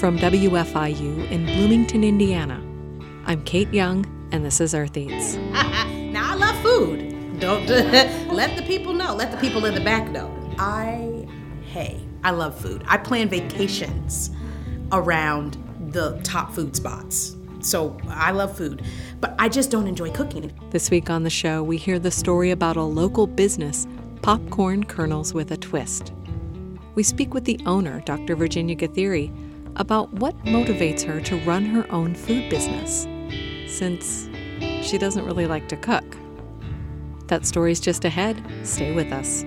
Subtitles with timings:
[0.00, 2.58] From WFIU in Bloomington, Indiana,
[3.26, 5.34] I'm Kate Young, and this is Earth Eats.
[5.52, 7.38] now, I love food.
[7.38, 7.66] Don't
[8.32, 9.14] let the people know.
[9.14, 10.34] Let the people in the back know.
[10.58, 11.28] I,
[11.66, 12.82] hey, I love food.
[12.86, 14.30] I plan vacations
[14.90, 15.58] around
[15.90, 17.36] the top food spots.
[17.60, 18.82] So I love food,
[19.20, 20.50] but I just don't enjoy cooking.
[20.70, 23.86] This week on the show, we hear the story about a local business,
[24.22, 26.14] Popkorn Kernels with a Twist.
[26.94, 28.34] We speak with the owner, Dr.
[28.34, 29.30] Virginia Gathiri,
[29.76, 33.06] about what motivates her to run her own food business,
[33.66, 34.28] since
[34.82, 36.16] she doesn't really like to cook.
[37.28, 38.42] That story's just ahead.
[38.64, 39.44] Stay with us.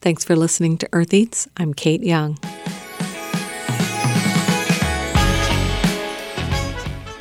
[0.00, 1.48] Thanks for listening to Earth Eats.
[1.56, 2.38] I'm Kate Young.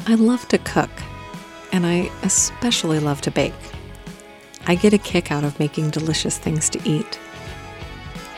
[0.06, 0.90] I love to cook,
[1.74, 3.54] and I especially love to bake.
[4.66, 7.20] I get a kick out of making delicious things to eat.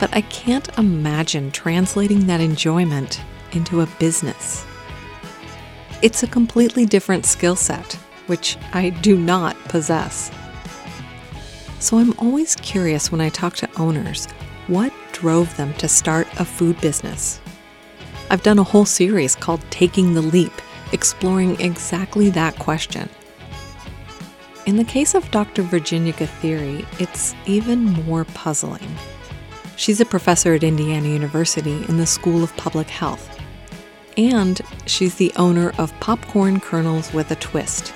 [0.00, 4.66] But I can't imagine translating that enjoyment into a business.
[6.02, 7.92] It's a completely different skill set,
[8.26, 10.30] which I do not possess.
[11.78, 14.26] So I'm always curious when I talk to owners
[14.66, 17.40] what drove them to start a food business.
[18.30, 20.52] I've done a whole series called Taking the Leap,
[20.92, 23.08] exploring exactly that question.
[24.66, 25.62] In the case of Dr.
[25.62, 28.96] Virginia Gathiri, it's even more puzzling.
[29.76, 33.40] She's a professor at Indiana University in the School of Public Health.
[34.16, 37.94] And she's the owner of Popkorn Kernels with a Twist.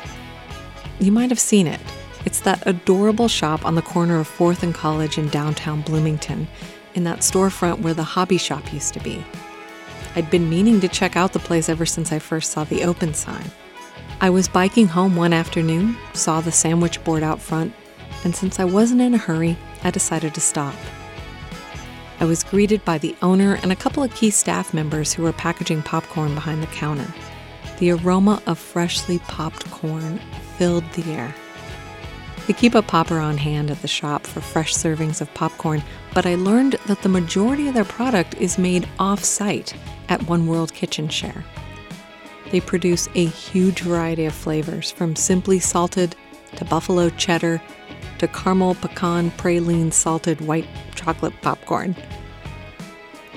[1.01, 1.81] You might have seen it.
[2.25, 6.47] It's that adorable shop on the corner of 4th and College in downtown Bloomington,
[6.95, 9.25] in that storefront where the hobby shop used to be.
[10.15, 13.13] I'd been meaning to check out the place ever since I first saw the open
[13.13, 13.51] sign.
[14.23, 17.73] I was biking home one afternoon, saw the sandwich board out front,
[18.23, 20.75] and since I wasn't in a hurry, I decided to stop.
[22.21, 25.33] I was greeted by the owner and a couple of key staff members who were
[25.33, 27.07] packaging popcorn behind the counter.
[27.79, 30.21] The aroma of freshly popped corn
[30.59, 31.35] filled the air.
[32.47, 35.83] They keep a popper on hand at the shop for fresh servings of popcorn,
[36.13, 39.73] but I learned that the majority of their product is made off site
[40.11, 41.43] at One World Kitchen Share.
[42.51, 46.17] They produce a huge variety of flavors from simply salted
[46.57, 47.63] to buffalo cheddar
[48.19, 51.95] to caramel pecan praline salted white chocolate popcorn.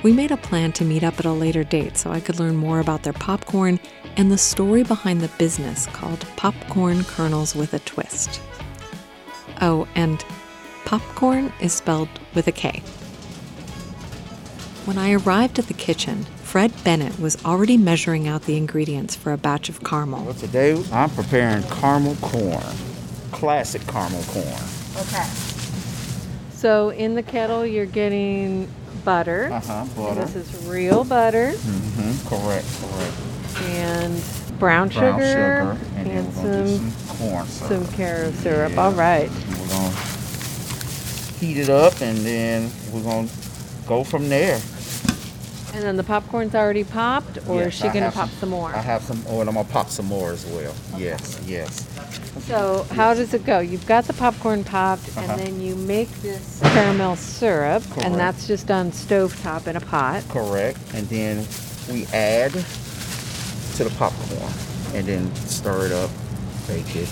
[0.04, 2.58] We made a plan to meet up at a later date so I could learn
[2.58, 3.80] more about their popcorn
[4.18, 8.42] and the story behind the business called Popkorn Kernels with a Twist.
[9.62, 10.24] Oh, and
[10.86, 12.80] popcorn is spelled with a K.
[14.86, 19.34] When I arrived at the kitchen, Fred Bennett was already measuring out the ingredients for
[19.34, 20.24] a batch of caramel.
[20.24, 22.62] Well, today I'm preparing caramel corn,
[23.32, 24.46] classic caramel corn.
[24.98, 25.24] Okay.
[26.52, 28.72] So in the kettle, you're getting
[29.04, 29.50] butter.
[29.52, 29.86] Uh huh.
[29.96, 30.22] Butter.
[30.22, 31.54] And this is real butter.
[31.56, 32.28] Mm-hmm.
[32.30, 32.68] Correct.
[32.82, 33.72] Correct.
[33.72, 37.84] And brown sugar, Brown sugar, and, and we're gonna do some some corn syrup.
[37.84, 38.72] some carob syrup.
[38.74, 38.80] Yeah.
[38.80, 39.28] All right.
[39.28, 39.96] And we're gonna
[41.40, 43.28] heat it up, and then we're gonna
[43.88, 44.62] go from there.
[45.74, 48.50] And then the popcorn's already popped, or Yes, is she I gonna have pop some
[48.50, 48.70] more?
[48.70, 50.74] I have some, oh, and I'm gonna pop some more as well.
[50.98, 51.88] Yes, yes.
[52.48, 53.60] So how does it go?
[53.60, 55.22] You've got the popcorn popped, Uh-huh.
[55.32, 58.06] and then you make this caramel syrup, Correct.
[58.06, 60.24] and that's just on stovetop in a pot.
[60.30, 60.78] Correct.
[60.94, 61.46] And then
[61.92, 64.54] we add to the popcorn,
[64.94, 66.12] and then stir it up,
[66.68, 67.10] bake it.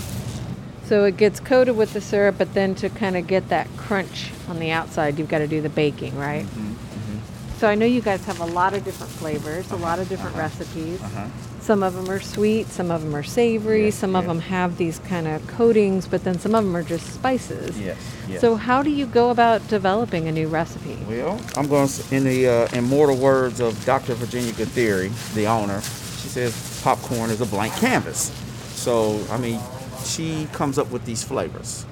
[0.86, 4.30] So it gets coated with the syrup, but then to kind of get that crunch
[4.48, 6.44] on the outside, you've got to do the baking, right?
[6.44, 6.74] Mm-hmm.
[7.62, 10.34] So I know you guys have a lot of different flavors, a lot of different
[10.34, 11.00] recipes.
[11.00, 11.28] Uh-huh.
[11.60, 14.78] Some of them are sweet, some of them are savory, Yes, some of them have
[14.78, 17.78] these kind of coatings, but then some of them are just spices.
[17.78, 17.96] Yes,
[18.26, 18.40] yes.
[18.40, 20.98] So how do you go about developing a new recipe?
[21.06, 24.14] Well, I'm going to, in the uh, immortal words of Dr.
[24.14, 28.32] Virginia Gathiri, the owner, she says popcorn is a blank canvas.
[28.74, 29.60] So, I mean,
[30.04, 31.86] she comes up with these flavors.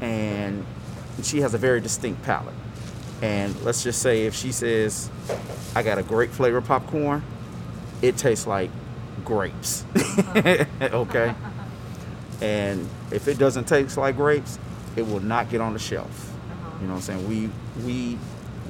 [0.00, 0.64] And
[1.22, 2.54] she has a very distinct palate.
[3.22, 5.10] And let's just say if she says,
[5.74, 7.22] I got a great flavor popcorn,
[8.02, 8.70] it tastes like
[9.24, 9.84] grapes.
[10.82, 11.34] okay?
[12.42, 14.58] And if it doesn't taste like grapes,
[14.96, 16.32] it will not get on the shelf.
[16.80, 17.28] You know what I'm saying?
[17.28, 17.50] We
[17.84, 18.18] we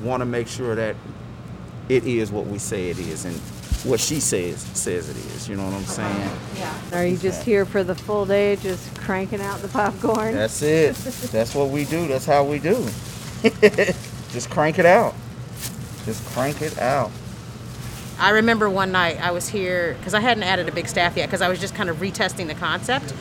[0.03, 0.95] want to make sure that
[1.89, 3.37] it is what we say it is and
[3.85, 5.49] what she says says it is.
[5.49, 6.31] You know what I'm saying?
[6.57, 6.75] Yeah.
[6.93, 10.35] Are you just here for the full day, just cranking out the popcorn?
[10.35, 10.95] That's it.
[11.33, 12.07] That's what we do.
[12.07, 12.89] That's how we do.
[14.37, 15.15] Just crank it out.
[16.05, 17.11] Just crank it out.
[18.19, 21.25] I remember one night I was here because I hadn't added a big staff yet
[21.25, 23.15] because I was just kind of retesting the concept.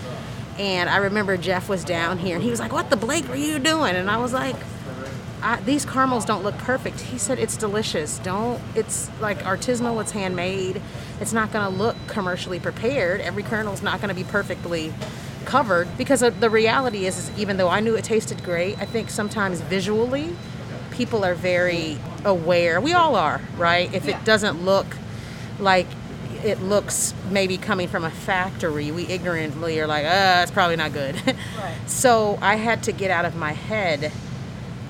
[0.60, 3.38] And I remember Jeff was down here and he was like, What the Blake are
[3.38, 3.96] you doing?
[3.96, 4.58] And I was like,
[5.42, 7.00] I, These caramels don't look perfect.
[7.00, 8.20] He said, It's delicious.
[8.20, 10.82] Don't, it's like artisanal, it's handmade.
[11.22, 13.22] It's not going to look commercially prepared.
[13.22, 14.94] Every kernel's not going to be perfectly
[15.46, 19.10] covered because the reality is, is, even though I knew it tasted great, I think
[19.10, 20.36] sometimes visually
[20.96, 22.80] people are very aware.
[22.80, 23.94] We all are, right?
[23.94, 24.88] If it doesn't look
[25.60, 25.88] like
[26.44, 30.94] it looks maybe coming from a factory, we ignorantly are like, uh, it's probably not
[30.94, 31.16] good.
[31.58, 31.90] Right.
[31.90, 34.12] so I had to get out of my head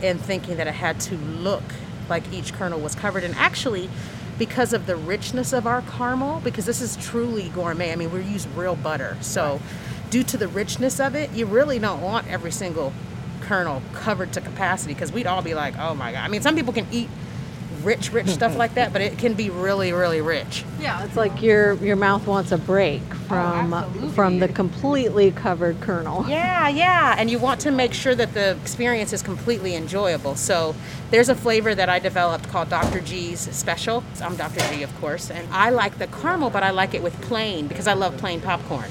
[0.01, 1.63] and thinking that it had to look
[2.09, 3.23] like each kernel was covered.
[3.23, 3.89] And actually,
[4.37, 8.21] because of the richness of our caramel, because this is truly gourmet, I mean, we
[8.23, 9.17] use real butter.
[9.21, 10.09] So, right.
[10.09, 12.93] due to the richness of it, you really don't want every single
[13.45, 16.21] kernel covered to capacity because we'd all be like, oh my God.
[16.21, 17.09] I mean, some people can eat
[17.85, 20.65] rich, rich stuff like that, but it can be really, really rich.
[20.79, 25.31] Yeah, it's like your your mouth wants a break oh, from oh, from the completely
[25.31, 26.25] covered kernel.
[26.35, 30.35] Yeah, yeah, and you want to make sure that the experience is completely enjoyable.
[30.35, 30.75] So
[31.11, 32.99] there's a flavor that I developed called Dr.
[32.99, 34.03] G's Special.
[34.21, 34.59] I'm Dr.
[34.73, 37.87] G, of course, and I like the caramel, but I like it with plain because
[37.87, 38.89] I love plain popcorn.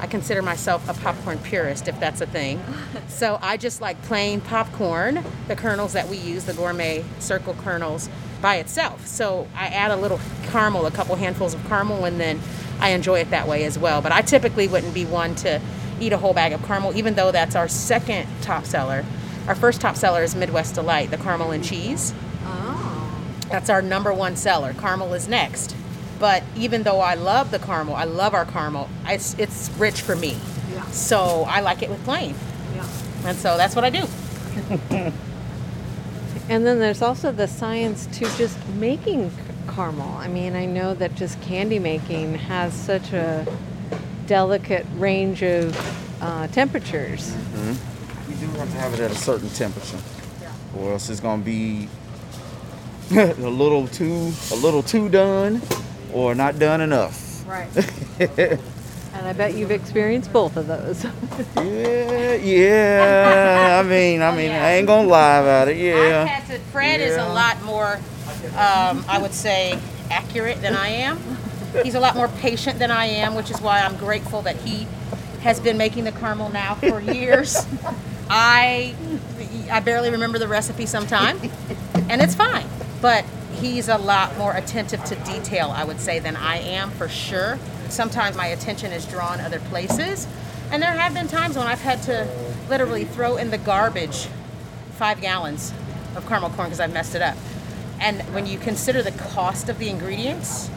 [0.00, 2.62] I consider myself a popcorn purist, if that's a thing.
[3.08, 8.08] so I just like plain popcorn, the kernels that we use, the gourmet circle kernels,
[8.40, 9.06] by itself.
[9.06, 12.40] So I add a little caramel, a couple handfuls of caramel, and then
[12.80, 14.00] I enjoy it that way as well.
[14.00, 15.60] But I typically wouldn't be one to
[16.00, 19.04] eat a whole bag of caramel, even though that's our second top seller.
[19.48, 22.14] Our first top seller is Midwest Delight, the caramel and cheese.
[22.44, 23.34] Oh.
[23.50, 24.74] That's our number one seller.
[24.74, 25.74] Caramel is next.
[26.18, 28.88] But even though I love the caramel, I love our caramel.
[29.06, 30.36] It's it's rich for me.
[30.72, 30.84] Yeah.
[30.90, 32.34] So I like it with plain.
[32.74, 32.86] Yeah.
[33.24, 34.06] And so that's what I do.
[36.48, 39.30] and then there's also the science to just making
[39.68, 40.16] caramel.
[40.16, 43.46] I mean, I know that just candy making has such a
[44.26, 45.76] delicate range of
[46.20, 47.30] uh, temperatures.
[47.30, 48.30] Mm-hmm.
[48.32, 49.98] You do have to have it at a certain temperature,
[50.40, 50.52] yeah.
[50.76, 51.88] or else it's gonna be
[53.12, 55.62] a little too a little too done
[56.12, 57.46] or not done enough.
[57.46, 57.68] Right.
[58.20, 61.04] and I bet you've experienced both of those.
[61.56, 63.82] yeah, yeah.
[63.84, 64.64] I mean, I mean, yeah.
[64.64, 65.76] I ain't gonna lie about it.
[65.76, 66.22] Yeah.
[66.22, 67.06] I've had to, Fred yeah.
[67.06, 67.94] is a lot more,
[68.56, 69.78] um, I would say,
[70.10, 71.18] accurate than I am.
[71.82, 74.86] He's a lot more patient than I am, which is why I'm grateful that he
[75.40, 77.66] has been making the caramel now for years.
[78.30, 78.94] I
[79.70, 81.38] I barely remember the recipe sometime,
[82.08, 82.66] and it's fine.
[83.00, 83.24] But
[83.60, 87.58] he's a lot more attentive to detail, I would say, than I am for sure.
[87.88, 90.26] Sometimes my attention is drawn other places.
[90.70, 92.28] And there have been times when I've had to
[92.68, 94.28] literally throw in the garbage
[94.92, 95.72] five gallons
[96.14, 97.36] of caramel corn because I've messed it up.
[98.00, 100.70] And when you consider the cost of the ingredients,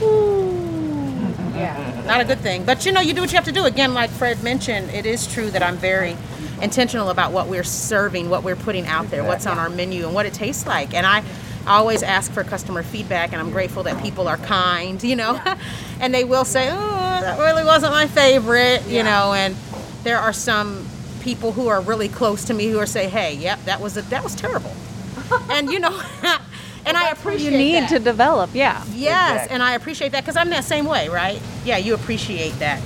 [0.00, 2.64] yeah, not a good thing.
[2.64, 3.64] But you know, you do what you have to do.
[3.64, 6.16] Again, like Fred mentioned, it is true that I'm very
[6.60, 10.14] intentional about what we're serving, what we're putting out there, what's on our menu, and
[10.14, 10.94] what it tastes like.
[10.94, 11.22] And I
[11.66, 15.40] I always ask for customer feedback, and I'm grateful that people are kind, you know,
[16.00, 19.02] and they will say, "Oh, that really wasn't my favorite," you yeah.
[19.02, 19.54] know, and
[20.02, 20.86] there are some
[21.20, 24.02] people who are really close to me who are say, "Hey, yep, that was a,
[24.02, 24.74] that was terrible,"
[25.50, 26.02] and you know.
[26.84, 27.90] and I appreciate you need that.
[27.90, 28.84] to develop, yeah.
[28.92, 29.54] Yes, exactly.
[29.54, 31.40] and I appreciate that because I'm that same way, right?
[31.64, 32.82] Yeah, you appreciate that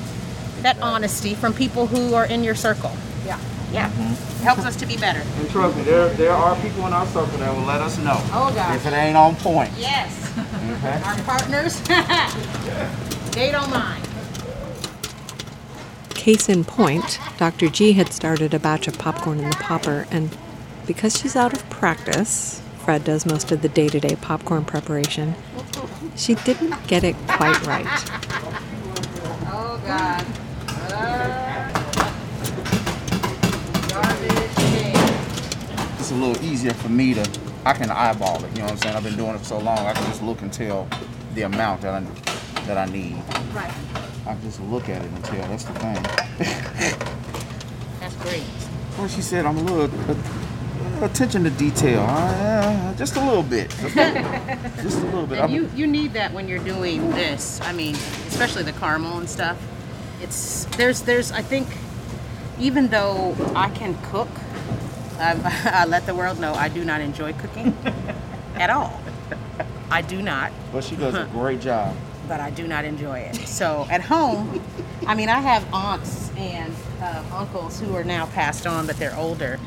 [0.63, 2.91] that honesty from people who are in your circle.
[3.73, 3.73] Yeah.
[3.73, 3.91] Yeah.
[3.91, 4.43] Mm-hmm.
[4.45, 5.21] Helps us to be better.
[5.39, 8.17] And trust me, there there are people in our circle that will let us know.
[8.33, 8.77] Oh God.
[8.77, 9.73] If it ain't on point.
[9.77, 10.33] Yes.
[10.39, 11.01] Okay.
[11.05, 11.81] Our partners,
[13.33, 14.03] they don't mind.
[16.11, 17.69] Case in point, Dr.
[17.69, 20.37] G had started a batch of popcorn in the popper, and
[20.87, 25.35] because she's out of practice, Fred does most of the day to day popcorn preparation,
[26.17, 27.87] she didn't get it quite right.
[29.49, 30.27] Oh, God.
[36.07, 38.77] It's a little easier for me to, I can eyeball it, you know what I'm
[38.77, 38.95] saying?
[38.95, 40.89] I've been doing it for so long, I can just look and tell
[41.35, 42.01] the amount that I,
[42.67, 43.17] that I need.
[43.53, 43.73] Right.
[44.25, 46.01] I can just look at it and tell, that's the thing.
[47.99, 48.45] that's great.
[48.97, 53.71] Well, she said I'm a little, uh, attention to detail, uh, just a little bit.
[53.71, 55.51] just a little bit.
[55.51, 57.61] You, you need that when you're doing this.
[57.63, 57.97] I mean,
[58.29, 59.61] especially the caramel and stuff.
[60.23, 61.67] It's, there's, there's, I think,
[62.61, 64.29] even though I can cook,
[65.19, 67.77] I, I let the world know I do not enjoy cooking
[68.57, 69.01] at all.
[69.91, 70.53] I do not.
[70.73, 71.95] But she does a great job.
[72.29, 73.37] But I do not enjoy it.
[73.47, 74.61] So at home,
[75.07, 79.17] I mean, I have aunts and uh, uncles who are now passed on, but they're
[79.17, 79.61] older.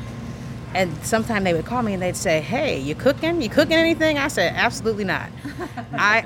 [0.74, 3.42] And sometimes they would call me and they'd say, "Hey, you cooking?
[3.42, 5.28] You cooking anything?" I said, "Absolutely not."
[5.94, 6.24] I,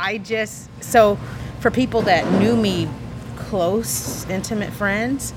[0.00, 1.16] I, I just so
[1.60, 2.88] for people that knew me
[3.36, 5.32] close, intimate friends,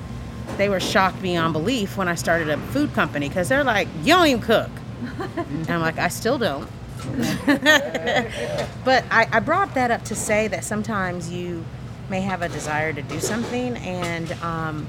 [0.57, 4.13] they were shocked beyond belief when I started a food company because they're like, "You
[4.15, 4.69] don't even cook,"
[5.37, 6.69] and I'm like, "I still don't."
[8.85, 11.65] but I, I brought that up to say that sometimes you
[12.09, 14.87] may have a desire to do something, and um,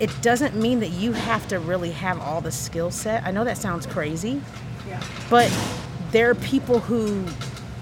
[0.00, 3.24] it doesn't mean that you have to really have all the skill set.
[3.24, 4.42] I know that sounds crazy,
[4.88, 5.02] yeah.
[5.28, 5.52] but
[6.10, 7.24] there are people who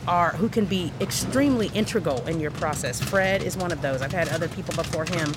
[0.06, 3.00] are who can be extremely integral in your process.
[3.00, 4.02] Fred is one of those.
[4.02, 5.32] I've had other people before him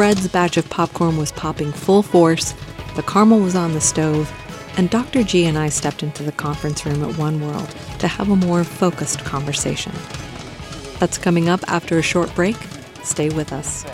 [0.00, 2.54] Fred's batch of popcorn was popping full force,
[2.96, 4.32] the caramel was on the stove,
[4.78, 5.22] and Dr.
[5.22, 8.64] G and I stepped into the conference room at One World to have a more
[8.64, 9.92] focused conversation.
[11.00, 12.56] That's coming up after a short break.
[13.02, 13.84] Stay with us.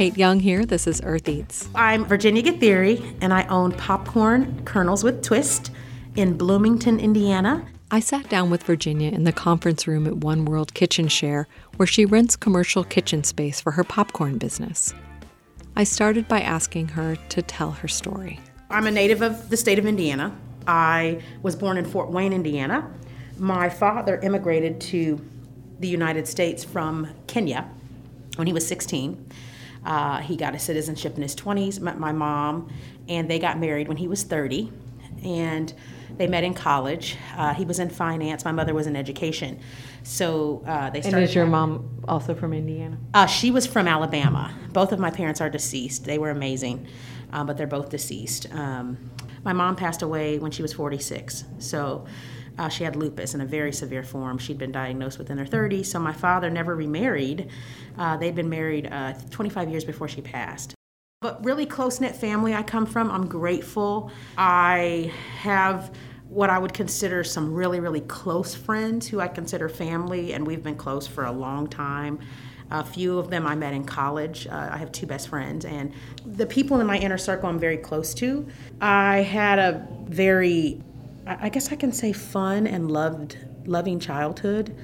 [0.00, 0.64] Kate Young here.
[0.64, 1.68] This is Earth Eats.
[1.74, 5.70] I'm Virginia Gathiri, and I own Popkorn Kernels with Twist
[6.16, 7.66] in Bloomington, Indiana.
[7.90, 11.86] I sat down with Virginia in the conference room at One World Kitchen Share, where
[11.86, 14.94] she rents commercial kitchen space for her popcorn business.
[15.76, 18.40] I started by asking her to tell her story.
[18.70, 20.34] I'm a native of the state of Indiana.
[20.66, 22.90] I was born in Fort Wayne, Indiana.
[23.36, 25.20] My father immigrated to
[25.78, 27.68] the United States from Kenya
[28.36, 29.26] when he was 16
[29.84, 32.72] uh, he got a citizenship in his 20s, met my mom,
[33.08, 34.72] and they got married when he was 30.
[35.24, 35.72] And
[36.16, 37.16] they met in college.
[37.36, 38.44] Uh, he was in finance.
[38.44, 39.60] My mother was in education.
[40.02, 41.18] So uh, they started.
[41.18, 42.98] And is your mom also from Indiana?
[43.14, 44.54] Uh, she was from Alabama.
[44.72, 46.04] Both of my parents are deceased.
[46.04, 46.86] They were amazing,
[47.32, 48.52] uh, but they're both deceased.
[48.52, 49.10] Um,
[49.44, 51.44] my mom passed away when she was 46.
[51.58, 52.06] So
[52.60, 54.36] uh, she had lupus in a very severe form.
[54.36, 57.48] She'd been diagnosed within her 30s, so my father never remarried.
[57.96, 60.74] Uh, they'd been married uh, 25 years before she passed.
[61.22, 63.10] But really close knit family I come from.
[63.10, 64.12] I'm grateful.
[64.36, 65.90] I have
[66.28, 70.62] what I would consider some really, really close friends who I consider family, and we've
[70.62, 72.18] been close for a long time.
[72.70, 74.46] A few of them I met in college.
[74.46, 75.94] Uh, I have two best friends, and
[76.26, 78.46] the people in my inner circle I'm very close to.
[78.82, 80.82] I had a very
[81.26, 83.36] I guess I can say fun and loved
[83.66, 84.74] loving childhood.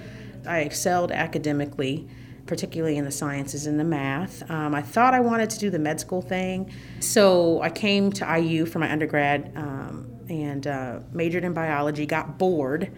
[0.47, 2.09] I excelled academically,
[2.47, 4.49] particularly in the sciences and the math.
[4.51, 8.39] Um, I thought I wanted to do the med school thing, so I came to
[8.39, 12.07] IU for my undergrad um, and uh, majored in biology.
[12.07, 12.93] Got bored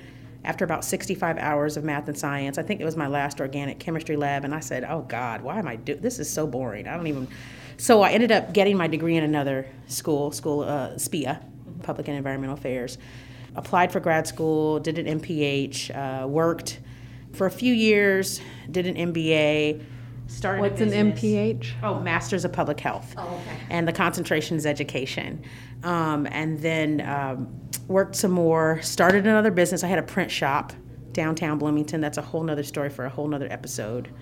[0.45, 2.59] after about 65 hours of math and science.
[2.59, 5.59] I think it was my last organic chemistry lab, and I said, "Oh God, why
[5.59, 6.19] am I doing this?
[6.19, 6.89] Is so boring.
[6.89, 7.29] I don't even."
[7.77, 11.41] So I ended up getting my degree in another school, school uh, SPEA,
[11.85, 12.99] Public and Environmental Affairs
[13.59, 16.81] applied for grad school, did an MPH, uh, worked
[17.33, 19.85] for a few years, did an MBA.
[20.29, 21.73] Started What's an MPH?
[21.83, 23.15] Oh, Masters of Public Health.
[23.17, 23.59] Oh, okay.
[23.71, 25.43] And the concentration is education.
[25.83, 27.49] Um, and then um,
[27.89, 29.83] worked some more, started another business.
[29.83, 30.73] I had a print shop
[31.13, 32.01] downtown Bloomington.
[32.01, 34.13] That's a whole nother story for a whole nother episode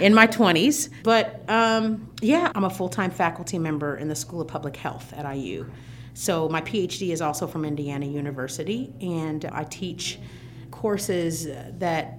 [0.00, 0.90] in my 20s.
[1.04, 5.12] But um, yeah, I'm a full time faculty member in the School of Public Health
[5.16, 5.70] at IU.
[6.16, 10.18] So my PhD is also from Indiana University, and I teach
[10.70, 11.46] courses
[11.78, 12.18] that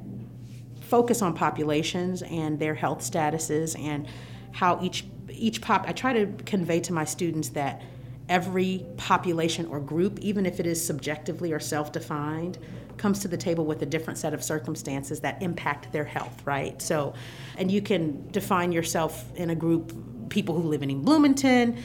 [0.81, 4.07] focus on populations and their health statuses and
[4.51, 5.85] how each each pop.
[5.87, 7.81] I try to convey to my students that
[8.29, 12.59] every population or group, even if it is subjectively or self-defined,
[12.97, 16.79] comes to the table with a different set of circumstances that impact their health, right?
[16.83, 17.15] So,
[17.57, 21.77] and you can define yourself in a group, people who live in Bloomington,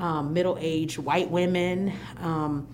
[0.00, 2.66] um, middle aged white women, um,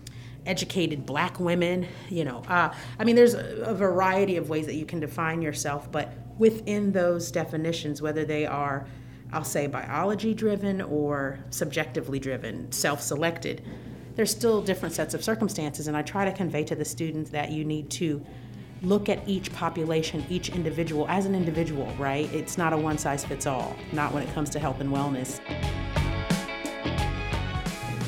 [0.47, 1.87] educated black women.
[2.09, 5.42] You know, uh, I mean, there's a, a variety of ways that you can define
[5.42, 8.87] yourself, but within those definitions, whether they are,
[9.33, 13.62] I'll say, biology driven or subjectively driven, self selected,
[14.14, 15.88] there's still different sets of circumstances.
[15.88, 18.25] And I try to convey to the students that you need to
[18.83, 22.33] look at each population, each individual as an individual, right?
[22.33, 25.40] It's not a one size fits all, not when it comes to health and wellness.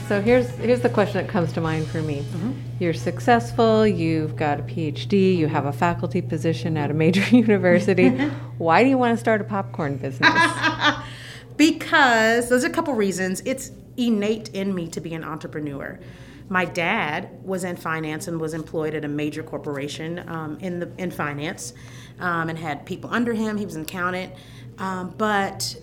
[0.09, 2.21] So here's here's the question that comes to mind for me.
[2.21, 2.53] Mm-hmm.
[2.79, 3.87] You're successful.
[3.87, 5.37] You've got a PhD.
[5.37, 8.09] You have a faculty position at a major university.
[8.59, 10.31] Why do you want to start a popcorn business?
[11.59, 13.43] because there's a couple reasons.
[13.45, 16.01] It's innate in me to be an entrepreneur.
[16.49, 20.91] My dad was in finance and was employed at a major corporation um, in the
[20.97, 21.75] in finance,
[22.19, 23.59] um, and had people under him.
[23.59, 24.33] He was an accountant,
[24.79, 25.77] um, but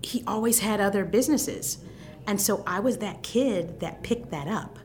[0.00, 1.78] he always had other businesses.
[2.26, 4.78] And so I was that kid that picked that up.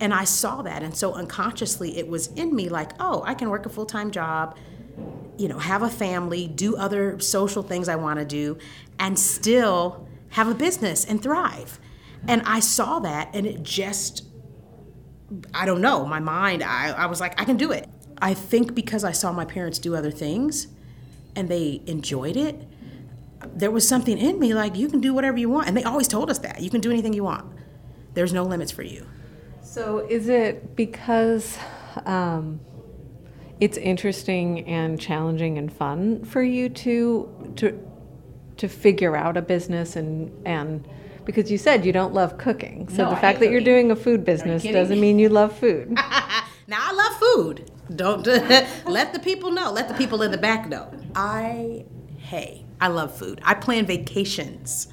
[0.00, 0.82] And I saw that.
[0.82, 4.10] And so unconsciously, it was in me like, oh, I can work a full time
[4.10, 4.56] job,
[5.38, 8.58] you know, have a family, do other social things I want to do,
[8.98, 11.78] and still have a business and thrive.
[12.26, 14.24] And I saw that, and it just,
[15.52, 17.88] I don't know, my mind, I, I was like, I can do it.
[18.20, 20.68] I think because I saw my parents do other things
[21.36, 22.66] and they enjoyed it,
[23.54, 25.68] there was something in me like, you can do whatever you want.
[25.68, 27.52] And they always told us that you can do anything you want,
[28.14, 29.06] there's no limits for you.
[29.62, 31.58] So is it because
[32.06, 32.60] um,
[33.60, 37.90] it's interesting and challenging and fun for you to to
[38.56, 40.86] to figure out a business and and
[41.24, 42.88] because you said you don't love cooking.
[42.88, 45.98] So No, the fact that you're doing a food business doesn't mean you love food.
[46.66, 47.70] Now I love food.
[47.94, 48.26] Don't
[48.86, 49.70] let the people know.
[49.70, 50.90] Let the people in the back know.
[51.14, 51.84] I
[52.16, 53.40] hey, I love food.
[53.42, 54.88] I plan vacations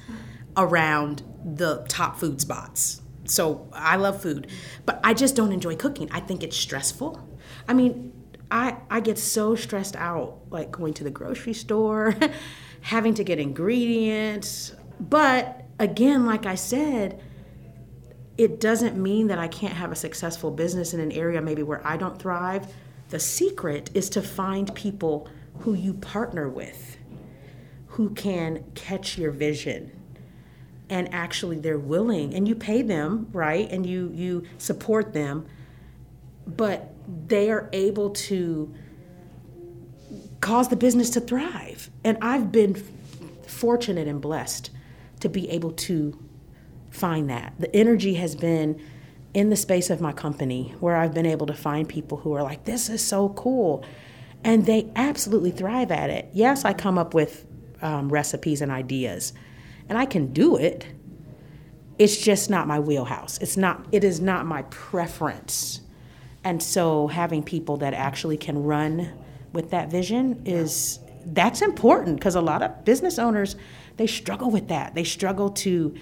[0.56, 3.02] around the top food spots.
[3.26, 4.46] So I love food,
[4.86, 6.08] but I just don't enjoy cooking.
[6.10, 7.22] I think it's stressful.
[7.68, 8.14] I mean,
[8.50, 12.16] I I get so stressed out like going to the grocery store,
[12.80, 14.74] having to get ingredients.
[14.98, 17.22] But again, like I said,
[18.38, 21.86] it doesn't mean that I can't have a successful business in an area maybe where
[21.86, 22.72] I don't thrive.
[23.10, 26.96] The secret is to find people who you partner with
[27.92, 29.92] who can catch your vision
[30.88, 33.70] and actually they're willing and you pay them, right?
[33.70, 35.46] And you you support them,
[36.46, 36.94] but
[37.26, 38.74] they are able to
[40.40, 41.90] cause the business to thrive.
[42.02, 42.74] And I've been
[43.46, 44.70] fortunate and blessed
[45.20, 46.18] to be able to
[46.90, 47.54] find that.
[47.58, 48.80] The energy has been
[49.34, 52.42] in the space of my company where I've been able to find people who are
[52.42, 53.84] like, this is so cool.
[54.44, 56.28] And they absolutely thrive at it.
[56.32, 57.46] Yes, I come up with
[57.82, 59.32] um, recipes and ideas,
[59.88, 60.86] and I can do it.
[61.98, 63.38] It's just not my wheelhouse.
[63.38, 65.82] It's not, it is not my preference.
[66.42, 69.12] And so having people that actually can run
[69.52, 73.54] with that vision is that's important because a lot of business owners
[73.96, 74.94] they struggle with that.
[74.94, 75.94] They struggle to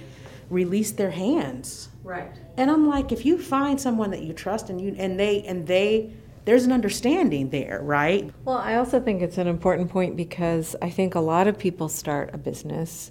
[0.48, 1.88] release their hands.
[2.02, 2.32] Right.
[2.56, 5.66] And I'm like, if you find someone that you trust and you and they and
[5.66, 6.12] they
[6.44, 8.31] there's an understanding there, right?
[8.44, 11.88] Well, I also think it's an important point because I think a lot of people
[11.88, 13.11] start a business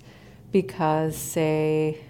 [0.51, 2.01] because, say,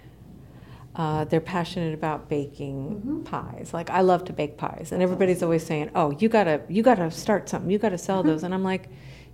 [0.96, 3.70] uh, they're passionate about baking pies.
[3.72, 7.10] Like I love to bake pies, and everybody's always saying, "Oh, you gotta, you gotta
[7.10, 7.70] start something.
[7.70, 8.88] You gotta sell those." And I'm like,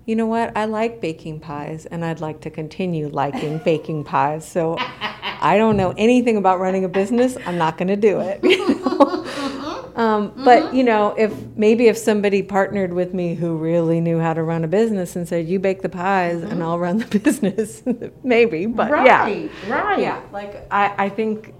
[0.06, 0.56] you know what?
[0.56, 4.46] I like baking pies, and I'd like to continue liking baking pies.
[4.46, 7.36] So I don't know anything about running a business.
[7.44, 8.40] I'm not going to do it.
[8.44, 9.24] you know?
[9.96, 10.76] Um, but mm-hmm.
[10.76, 14.62] you know, if maybe if somebody partnered with me who really knew how to run
[14.62, 16.62] a business and said, "You bake the pies and mm-hmm.
[16.62, 17.82] I'll run the business,"
[18.22, 18.66] maybe.
[18.66, 19.24] But yeah,
[19.66, 19.98] right.
[19.98, 20.20] yeah.
[20.32, 21.54] Like I, I think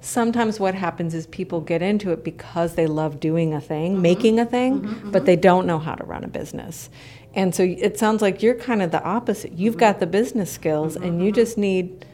[0.00, 4.02] sometimes what happens is people get into it because they love doing a thing, mm-hmm.
[4.02, 6.88] making a thing, but they don't know how to run a business.
[7.34, 9.52] And so it sounds like you're kind of the opposite.
[9.52, 12.06] You've got the business skills, and you just need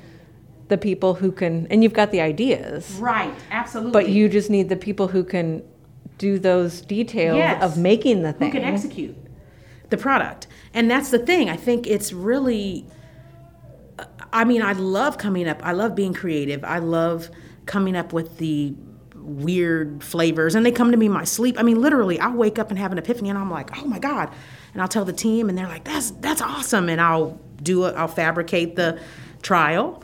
[0.68, 2.90] the people who can, and you've got the ideas.
[3.00, 3.92] Right, absolutely.
[3.92, 5.62] But you just need the people who can
[6.18, 7.62] do those details Yes.
[7.62, 8.50] of making the who thing.
[8.52, 9.16] can execute
[9.90, 10.46] the product.
[10.74, 11.48] And that's the thing.
[11.48, 12.86] I think it's really
[14.32, 15.64] I mean, I love coming up.
[15.64, 16.62] I love being creative.
[16.62, 17.30] I love
[17.66, 18.74] coming up with the
[19.16, 21.58] weird flavors and they come to me in my sleep.
[21.58, 23.98] I mean, literally, I'll wake up and have an epiphany and I'm like, "Oh my
[23.98, 24.30] god."
[24.74, 27.94] And I'll tell the team and they're like, "That's that's awesome." And I'll do it.
[27.96, 29.00] I'll fabricate the
[29.42, 30.02] trial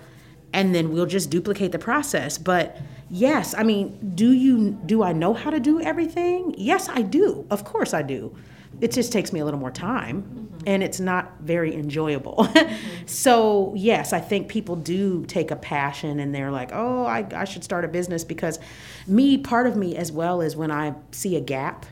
[0.54, 2.38] and then we'll just duplicate the process.
[2.38, 2.78] But
[3.10, 6.54] yes, I mean, do you do I know how to do everything?
[6.56, 7.44] Yes, I do.
[7.50, 8.34] Of course I do.
[8.80, 10.64] It just takes me a little more time mm-hmm.
[10.66, 12.48] and it's not very enjoyable.
[13.06, 17.44] so, yes, I think people do take a passion and they're like, "Oh, I I
[17.44, 18.58] should start a business because
[19.06, 21.84] me part of me as well is when I see a gap,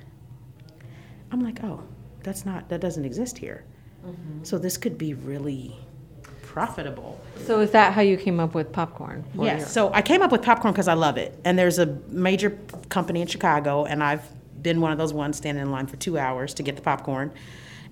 [1.33, 1.83] I'm like, "Oh,
[2.23, 3.65] that's not that doesn't exist here."
[4.07, 4.45] Mm-hmm.
[4.45, 5.77] So this could be really
[6.53, 7.19] profitable.
[7.47, 9.25] So is that how you came up with popcorn?
[9.35, 9.61] Yes.
[9.61, 11.39] your- So I came up with popcorn because I love it.
[11.45, 12.59] And there's a major
[12.91, 14.23] company in Chicago, and I've
[14.63, 17.33] been one of those ones standing in line for two hours to get the popcorn.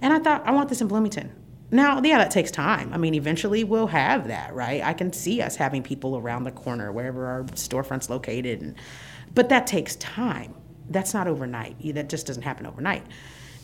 [0.03, 1.33] And I thought, I want this in Bloomington.
[1.73, 2.93] Now, yeah, that takes time.
[2.93, 4.83] I mean, eventually we'll have that, right?
[4.83, 8.61] I can see us having people around the corner, wherever our storefront's located.
[8.61, 8.75] And,
[9.35, 10.55] but that takes time.
[10.91, 11.77] That's not overnight.
[11.95, 13.05] That just doesn't happen overnight.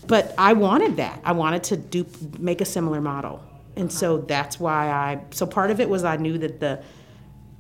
[0.06, 1.20] But I wanted that.
[1.24, 2.06] I wanted to do
[2.38, 3.42] make a similar model.
[3.76, 4.24] And so uh-huh.
[4.28, 6.82] that's why I so part of it was I knew that the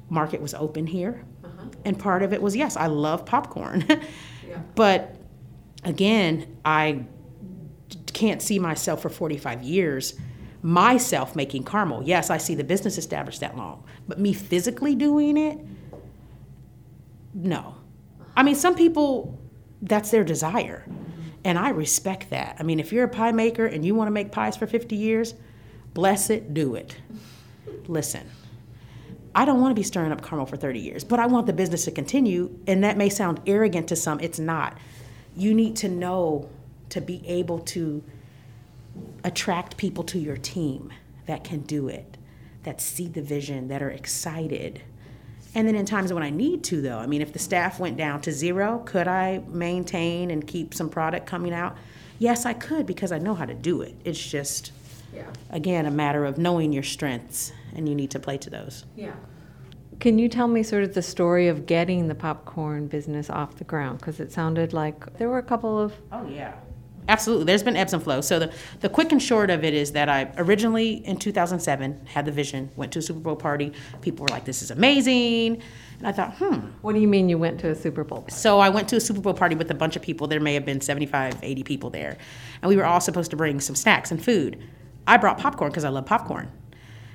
[0.08, 1.24] market was open here.
[1.44, 1.68] Uh-huh.
[1.84, 3.84] And part of it was yes, I love popcorn.
[4.74, 5.14] But
[5.84, 7.04] again, I
[8.14, 10.14] can't see myself for 45 years
[10.62, 12.02] myself making caramel.
[12.02, 15.58] Yes, I see the business established that long, but me physically doing it
[17.36, 17.74] no.
[18.34, 19.38] I mean, some people,
[19.82, 20.84] that's their desire.
[20.88, 21.22] Mm-hmm.
[21.44, 22.56] And I respect that.
[22.58, 24.96] I mean, if you're a pie maker and you want to make pies for 50
[24.96, 25.34] years,
[25.96, 26.94] bless it, do it.
[27.88, 28.30] Listen,
[29.34, 31.54] I don't want to be stirring up caramel for 30 years, but I want the
[31.54, 32.54] business to continue.
[32.66, 34.76] And that may sound arrogant to some, it's not.
[35.34, 36.50] You need to know
[36.90, 38.04] to be able to
[39.24, 40.92] attract people to your team
[41.24, 42.18] that can do it,
[42.64, 44.82] that see the vision, that are excited.
[45.54, 47.96] And then in times when I need to, though, I mean, if the staff went
[47.96, 51.74] down to zero, could I maintain and keep some product coming out?
[52.18, 53.94] Yes, I could because I know how to do it.
[54.04, 54.72] It's just,
[55.16, 55.30] Yeah.
[55.50, 58.84] again, a matter of knowing your strengths, and you need to play to those.
[58.94, 59.14] Yeah.
[59.98, 63.64] Can you tell me sort of the story of getting the popcorn business off the
[63.64, 63.98] ground?
[63.98, 65.94] Because it sounded like there were a couple of.
[66.12, 66.54] Oh yeah.
[67.08, 67.44] Absolutely.
[67.44, 68.26] There's been ebbs and flows.
[68.26, 72.24] So the, the quick and short of it is that I originally in 2007 had
[72.24, 73.72] the vision, went to a Super Bowl party.
[74.00, 75.62] People were like, this is amazing.
[75.98, 76.66] And I thought, hmm.
[76.82, 78.22] What do you mean you went to a Super Bowl?
[78.22, 78.34] Party?
[78.34, 80.26] So I went to a Super Bowl party with a bunch of people.
[80.26, 82.18] There may have been 75, 80 people there.
[82.60, 84.60] And we were all supposed to bring some snacks and food.
[85.06, 86.50] I brought popcorn because I love popcorn.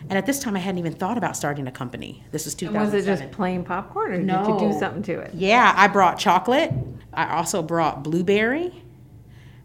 [0.09, 2.23] And at this time, I hadn't even thought about starting a company.
[2.31, 5.33] This was And was it just plain popcorn, or did you do something to it?
[5.33, 6.71] Yeah, I brought chocolate.
[7.13, 8.83] I also brought blueberry.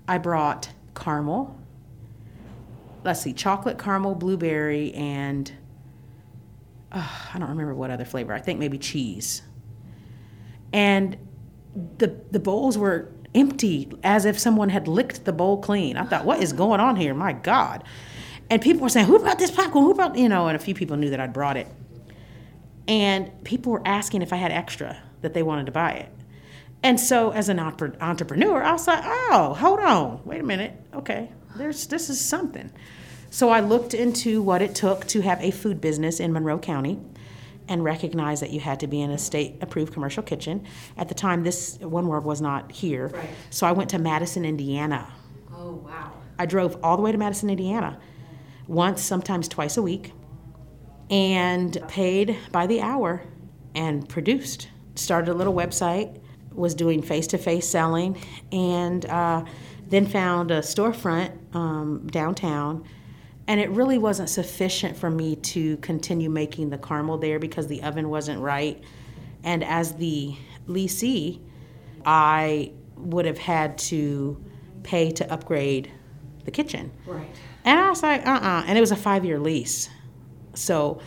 [0.07, 1.57] I brought caramel.
[3.03, 5.51] Let's see, chocolate, caramel, blueberry, and
[6.93, 8.33] uh, I don't remember what other flavor.
[8.33, 9.43] I think maybe cheese.
[10.73, 11.17] And
[11.99, 15.97] the the bowls were empty, as if someone had licked the bowl clean.
[15.97, 17.15] I thought, what is going on here?
[17.15, 17.85] My God!
[18.51, 19.85] And people were saying, "Who brought this popcorn?
[19.85, 21.67] Who brought?" You know, and a few people knew that I'd brought it.
[22.89, 26.09] And people were asking if I had extra that they wanted to buy it.
[26.83, 30.73] And so, as an entre- entrepreneur, I was like, "Oh, hold on, wait a minute.
[30.95, 32.71] Okay, there's this is something."
[33.31, 37.01] So I looked into what it took to have a food business in Monroe County,
[37.69, 40.63] and recognized that you had to be in a state-approved commercial kitchen.
[40.97, 43.29] At the time, this One World was not here, Right.
[43.51, 45.09] so I went to Madison, Indiana.
[45.53, 46.13] Oh wow.
[46.39, 47.99] I drove all the way to Madison, Indiana,
[48.67, 50.13] once, sometimes twice a week,
[51.11, 53.23] and paid by the hour
[53.75, 54.69] and produced.
[54.95, 56.21] Started a little website,
[56.53, 59.45] was doing face to face selling, and uh,
[59.89, 62.85] then found a storefront um, downtown.
[63.47, 67.83] And it really wasn't sufficient for me to continue making the caramel there because the
[67.83, 68.83] oven wasn't right.
[69.45, 70.35] And as the
[70.67, 71.41] leasee,
[72.05, 74.43] I would have had to
[74.83, 75.93] pay to upgrade
[76.45, 76.91] the kitchen.
[77.07, 77.29] Right.
[77.67, 79.91] And I was like, uh uh And it was a five year lease.
[80.55, 81.01] So,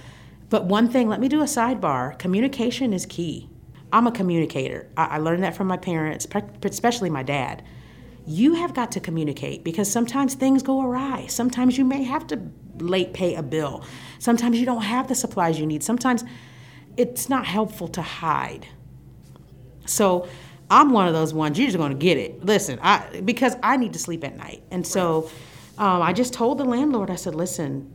[0.49, 3.49] but one thing, let me do a sidebar communication is key.
[3.91, 4.87] I'm a communicator.
[4.95, 7.63] I, I learned that from my parents, pe- especially my dad.
[8.27, 11.25] You have got to communicate because sometimes things go awry.
[11.27, 12.39] Sometimes you may have to
[12.77, 13.83] late pay a bill.
[14.19, 15.81] Sometimes you don't have the supplies you need.
[15.81, 16.23] Sometimes
[16.97, 18.67] it's not helpful to hide.
[19.85, 20.27] So
[20.69, 21.57] I'm one of those ones.
[21.57, 22.45] You're just going to get it.
[22.45, 25.31] Listen, I because I need to sleep at night, and so
[25.79, 27.09] um, I just told the landlord.
[27.09, 27.91] I said, "Listen,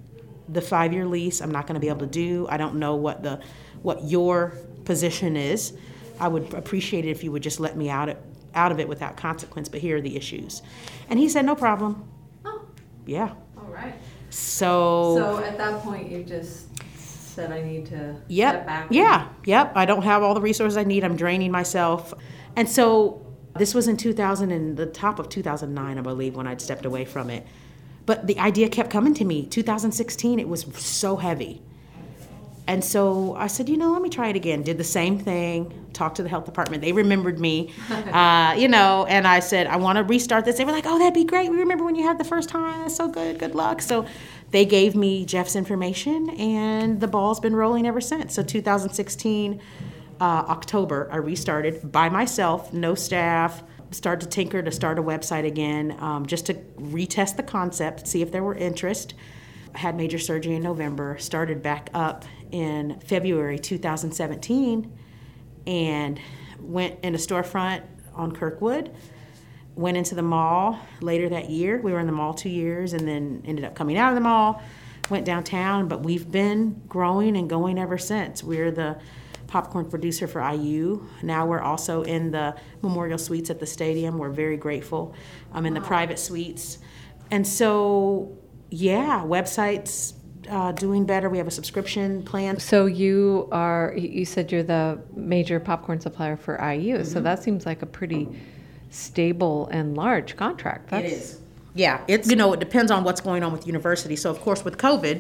[0.49, 1.41] the five year lease.
[1.41, 2.47] I'm not going to be able to do.
[2.51, 3.41] I don't know what the
[3.83, 5.73] what your position is.
[6.19, 8.21] I would appreciate it if you would just let me out it,
[8.55, 9.69] out of it without consequence.
[9.69, 10.63] But here are the issues."
[11.09, 12.09] And he said, "No problem."
[12.45, 12.63] Oh,
[13.07, 13.33] Yeah.
[13.59, 13.95] all right.
[14.31, 15.17] So.
[15.17, 16.67] So at that point, you just
[16.99, 18.53] said, "I need to Yep.
[18.55, 19.29] step back." Yeah.
[19.45, 19.73] Yep.
[19.77, 21.05] I don't have all the resources I need.
[21.05, 22.15] I'm draining myself.
[22.57, 23.21] And so
[23.57, 27.05] this was in 2000 and the top of 2009, I believe, when I'd stepped away
[27.05, 27.47] from it.
[28.07, 29.47] But the idea kept coming to me.
[29.47, 31.63] 2016, it was so heavy.
[32.67, 34.63] And so I said, you know, let me try it again.
[34.63, 36.83] Did the same thing, talked to the health department.
[36.83, 40.57] They remembered me, uh, you know, and I said, I want to restart this.
[40.57, 41.51] They were like, oh, that'd be great.
[41.51, 42.81] We remember when you had the first time.
[42.81, 43.39] That's so good.
[43.39, 43.83] Good luck.
[43.83, 44.07] So
[44.51, 48.35] they gave me Jeff's information, and the ball's been rolling ever since.
[48.35, 49.61] So 2016,
[50.21, 53.63] uh, October, I restarted by myself, no staff.
[53.95, 58.23] Started to tinker to start a website again, um, just to retest the concept, see
[58.23, 59.15] if there were interest
[59.75, 64.91] had major surgery in November, started back up in February 2017,
[65.67, 66.21] and
[66.61, 67.83] went in a storefront
[68.15, 68.95] on Kirkwood.
[69.75, 71.81] Went into the mall later that year.
[71.81, 74.21] We were in the mall two years and then ended up coming out of the
[74.21, 74.63] mall,
[75.11, 78.45] went downtown, but we've been growing and going ever since.
[78.45, 78.99] We're the
[79.55, 81.01] popcorn producer for IU.
[81.23, 84.19] Now we're also in the memorial suites at the stadium.
[84.19, 85.15] We're very grateful.
[85.53, 86.79] I'm in the private suites.
[87.31, 88.37] And so
[88.71, 90.15] yeah, websites
[90.51, 91.31] uh, doing better.
[91.31, 92.59] We have a subscription plan.
[92.59, 93.95] So you are.
[93.97, 97.05] you- said you're the major popcorn supplier for IU.
[97.05, 97.23] So Mm-hmm.
[97.29, 98.27] that seems like a pretty
[98.91, 100.91] stable and large contract.
[100.91, 101.39] That's,
[101.77, 104.17] Yeah, it's you know it depends on what's going on with the university.
[104.17, 105.19] So of course with COVID,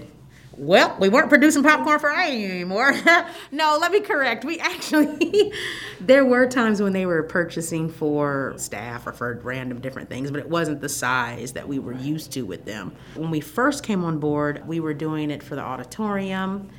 [0.56, 2.94] well, we weren't producing popcorn for IU anymore.
[3.52, 4.44] no, let me correct.
[4.44, 5.52] We actually,
[6.00, 10.40] there were times when they were purchasing for staff or for random different things, but
[10.40, 12.94] it wasn't the size that we were used to with them.
[13.14, 16.70] When we first came on board, we were doing it for the auditorium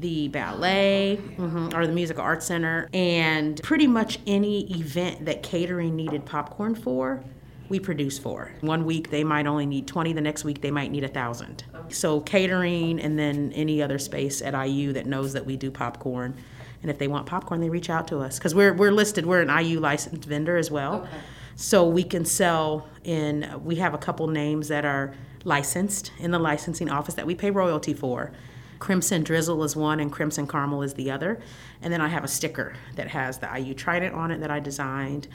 [0.00, 5.96] the ballet mm-hmm, or the musical arts center and pretty much any event that catering
[5.96, 7.20] needed popcorn for
[7.68, 8.52] we produce for.
[8.60, 11.64] One week they might only need 20, the next week they might need a thousand.
[11.92, 16.36] So catering and then any other space at IU that knows that we do popcorn.
[16.82, 19.42] And if they want popcorn, they reach out to us because we're, we're listed, we're
[19.42, 21.02] an IU licensed vendor as well.
[21.02, 21.10] Okay.
[21.56, 26.38] So we can sell in, we have a couple names that are licensed in the
[26.38, 28.32] licensing office that we pay royalty for.
[28.78, 31.40] Crimson Drizzle is one and Crimson Caramel is the other.
[31.82, 34.60] And then I have a sticker that has the IU Trident on it that I
[34.60, 35.26] designed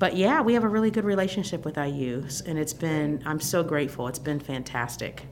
[0.00, 3.62] but yeah, we have a really good relationship with IU, and it's been, I'm so
[3.62, 4.08] grateful.
[4.08, 5.26] It's been fantastic.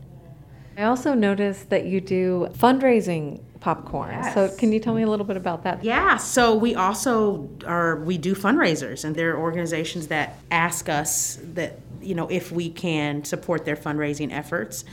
[0.79, 4.11] I also noticed that you do fundraising popcorn.
[4.11, 4.33] Yes.
[4.33, 5.83] So can you tell me a little bit about that?
[5.83, 11.41] Yeah, so we also are we do fundraisers and there are organizations that ask us
[11.55, 14.85] that you know if we can support their fundraising efforts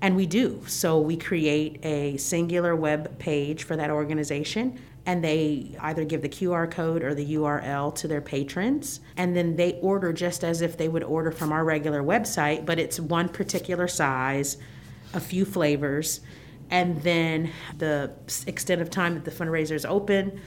[0.00, 0.62] and we do.
[0.66, 6.28] So we create a singular web page for that organization and they either give the
[6.30, 10.78] QR code or the URL to their patrons, and then they order just as if
[10.78, 14.56] they would order from our regular website, but it's one particular size,
[15.14, 16.20] a few flavors,
[16.70, 18.12] and then the
[18.46, 20.40] extent of time that the fundraiser is open.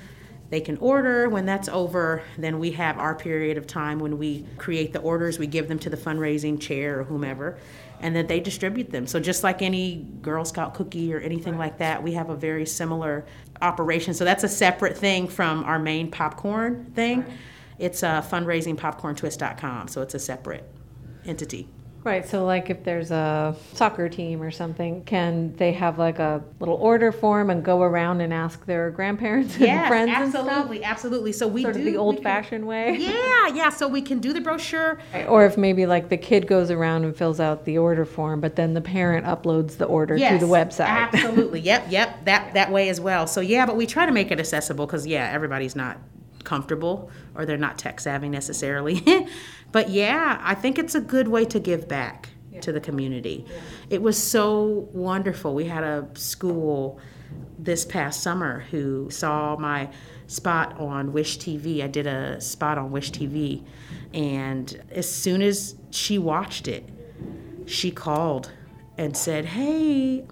[0.49, 1.27] They can order.
[1.27, 5.37] When that's over, then we have our period of time when we create the orders.
[5.37, 7.57] We give them to the fundraising chair or whomever,
[7.99, 9.07] and then they distribute them.
[9.07, 12.65] So just like any Girl Scout cookie or anything like that, we have a very
[12.65, 13.25] similar
[13.61, 14.13] operation.
[14.13, 17.25] So that's a separate thing from our main popcorn thing.
[17.77, 20.63] It's uh, a fundraisingpopcorntwist.com, so it's a separate
[21.25, 21.67] entity.
[22.07, 22.25] Right.
[22.25, 26.75] So, like, if there's a soccer team or something, can they have like a little
[26.75, 30.91] order form and go around and ask their grandparents yes, and friends absolutely, and stuff?
[30.91, 31.31] Absolutely.
[31.33, 32.95] So we sort do of the old-fashioned way.
[32.97, 33.69] Yeah, yeah.
[33.69, 37.13] So we can do the brochure, or if maybe like the kid goes around and
[37.13, 40.51] fills out the order form, but then the parent uploads the order yes, to the
[40.51, 40.87] website.
[40.87, 41.59] Absolutely.
[41.59, 41.87] yep.
[41.89, 42.23] Yep.
[42.23, 43.27] That that way as well.
[43.27, 45.97] So yeah, but we try to make it accessible because yeah, everybody's not
[46.47, 49.05] comfortable or they're not tech savvy necessarily.
[49.73, 52.29] but yeah, I think it's a good way to give back
[52.61, 53.45] to the community.
[53.89, 55.53] It was so wonderful.
[55.53, 56.99] We had a school
[57.59, 59.89] this past summer who saw my
[60.27, 61.83] spot on Wish TV.
[61.83, 63.63] I did a spot on Wish TV,
[64.13, 66.87] and as soon as she watched it,
[67.65, 68.51] she called
[68.97, 70.25] and said, "Hey,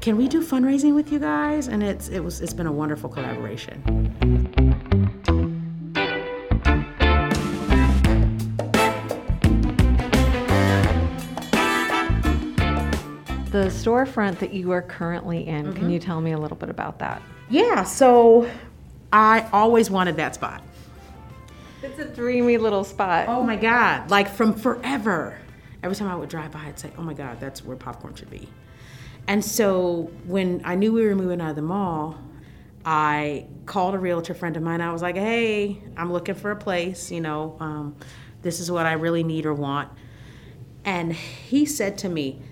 [0.00, 3.10] can we do fundraising with you guys?" And it's it was it's been a wonderful
[3.10, 4.61] collaboration.
[13.62, 15.76] The storefront that you are currently in, mm-hmm.
[15.76, 17.22] can you tell me a little bit about that?
[17.48, 18.50] Yeah, so
[19.12, 20.64] I always wanted that spot.
[21.80, 23.28] It's a dreamy little spot.
[23.28, 25.38] Oh my God, like from forever.
[25.84, 28.30] Every time I would drive by, I'd say, oh my God, that's where popcorn should
[28.30, 28.48] be.
[29.28, 32.18] And so when I knew we were moving out of the mall,
[32.84, 34.80] I called a realtor friend of mine.
[34.80, 37.94] I was like, hey, I'm looking for a place, you know, um,
[38.42, 39.88] this is what I really need or want.
[40.84, 42.42] And he said to me,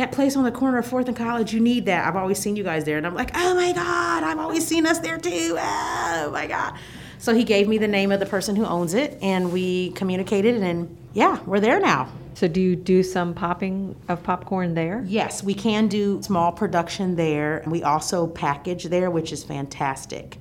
[0.00, 2.06] that place on the corner of Fourth and College, you need that.
[2.06, 2.98] I've always seen you guys there.
[2.98, 5.56] And I'm like, oh my God, I've always seen us there too.
[5.58, 6.74] Oh my God.
[7.18, 10.62] So he gave me the name of the person who owns it, and we communicated,
[10.62, 12.10] and yeah, we're there now.
[12.32, 15.04] So, do you do some popping of popcorn there?
[15.06, 17.58] Yes, we can do small production there.
[17.58, 20.38] And we also package there, which is fantastic.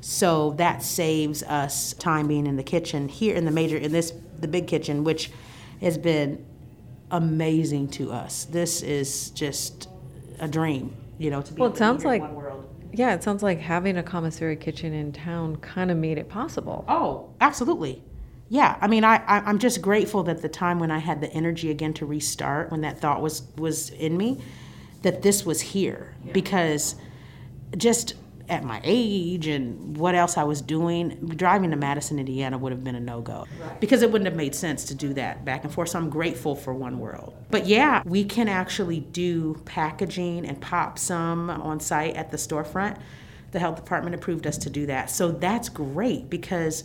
[0.00, 4.12] So that saves us time being in the kitchen here in the major in this
[4.38, 5.30] the big kitchen, which
[5.80, 6.46] has been
[7.10, 8.44] amazing to us.
[8.44, 9.88] This is just
[10.38, 12.22] a dream, you know, to be well, it sounds like,
[12.92, 16.84] Yeah, it sounds like having a commissary kitchen in town kind of made it possible.
[16.88, 18.02] Oh, absolutely.
[18.48, 21.32] Yeah, I mean, I, I am just grateful that the time when I had the
[21.32, 24.42] energy again to restart, when that thought was was in me,
[25.02, 26.32] that this was here yeah.
[26.32, 26.96] because
[27.76, 28.14] just
[28.50, 32.82] at my age and what else I was doing, driving to Madison, Indiana would have
[32.82, 33.80] been a no go right.
[33.80, 35.90] because it wouldn't have made sense to do that back and forth.
[35.90, 37.34] So I'm grateful for One World.
[37.50, 42.98] But yeah, we can actually do packaging and pop some on site at the storefront.
[43.52, 45.10] The health department approved us to do that.
[45.10, 46.84] So that's great because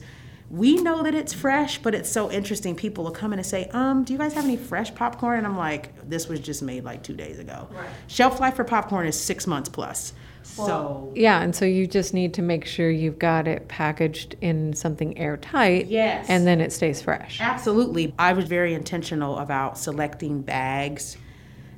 [0.50, 2.76] we know that it's fresh, but it's so interesting.
[2.76, 5.40] People will come in and say, um, do you guys have any fresh popcorn?
[5.40, 7.68] And I'm like, this was just made like two days ago.
[7.72, 7.90] Right.
[8.08, 10.14] Shelf life for popcorn is six months plus.
[10.46, 14.74] So yeah, and so you just need to make sure you've got it packaged in
[14.74, 15.88] something airtight.
[15.88, 16.28] Yes.
[16.30, 17.42] And then it stays fresh.
[17.42, 18.14] Absolutely.
[18.18, 21.18] I was very intentional about selecting bags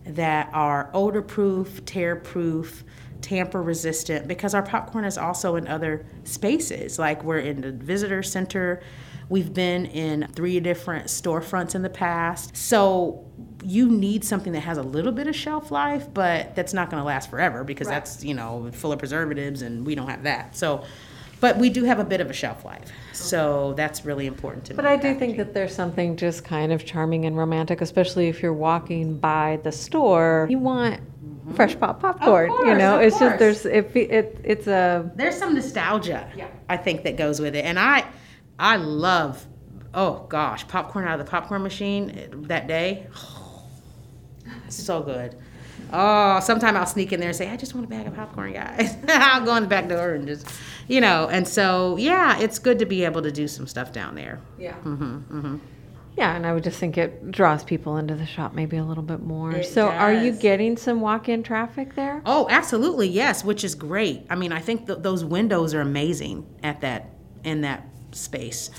[0.05, 2.83] that are odor proof, tear proof,
[3.21, 6.99] tamper resistant because our popcorn is also in other spaces.
[6.99, 8.81] Like we're in the visitor center,
[9.29, 12.55] we've been in three different storefronts in the past.
[12.55, 13.26] So
[13.67, 17.01] you need something that has a little bit of shelf life, but that's not going
[17.01, 20.55] to last forever because that's, you know, full of preservatives and we don't have that.
[20.55, 20.85] So
[21.39, 22.91] but we do have a bit of a shelf life.
[23.13, 24.75] So that's really important to me.
[24.75, 28.41] But I do think that there's something just kind of charming and romantic, especially if
[28.41, 30.47] you're walking by the store.
[30.49, 31.53] You want mm-hmm.
[31.53, 32.49] fresh pop popcorn.
[32.49, 33.39] course, you know, of it's course.
[33.39, 36.27] just there's it, it it's a there's some nostalgia
[36.69, 37.65] I think that goes with it.
[37.65, 38.05] And I
[38.57, 39.45] I love
[39.93, 43.07] oh gosh, popcorn out of the popcorn machine eh, that day.
[44.75, 45.35] So good.
[45.93, 48.51] Oh, sometime I'll sneak in there and say, I just want a bag of popcorn,
[48.53, 48.97] guys.
[49.07, 50.47] I'll go in the back door and just,
[50.87, 54.15] you know, and so, yeah, it's good to be able to do some stuff down
[54.15, 54.41] there.
[54.57, 54.73] yeah.
[54.83, 55.57] Mm-hmm.
[56.17, 59.03] Yeah, and I would just think it draws people into the shop maybe a little
[59.03, 59.51] bit more.
[59.51, 62.23] It so, are you getting some walk-in traffic there?
[62.25, 64.25] Oh, absolutely, yes, which is great.
[64.27, 67.11] I mean, I think th- those windows are amazing at that
[67.43, 68.71] in that space,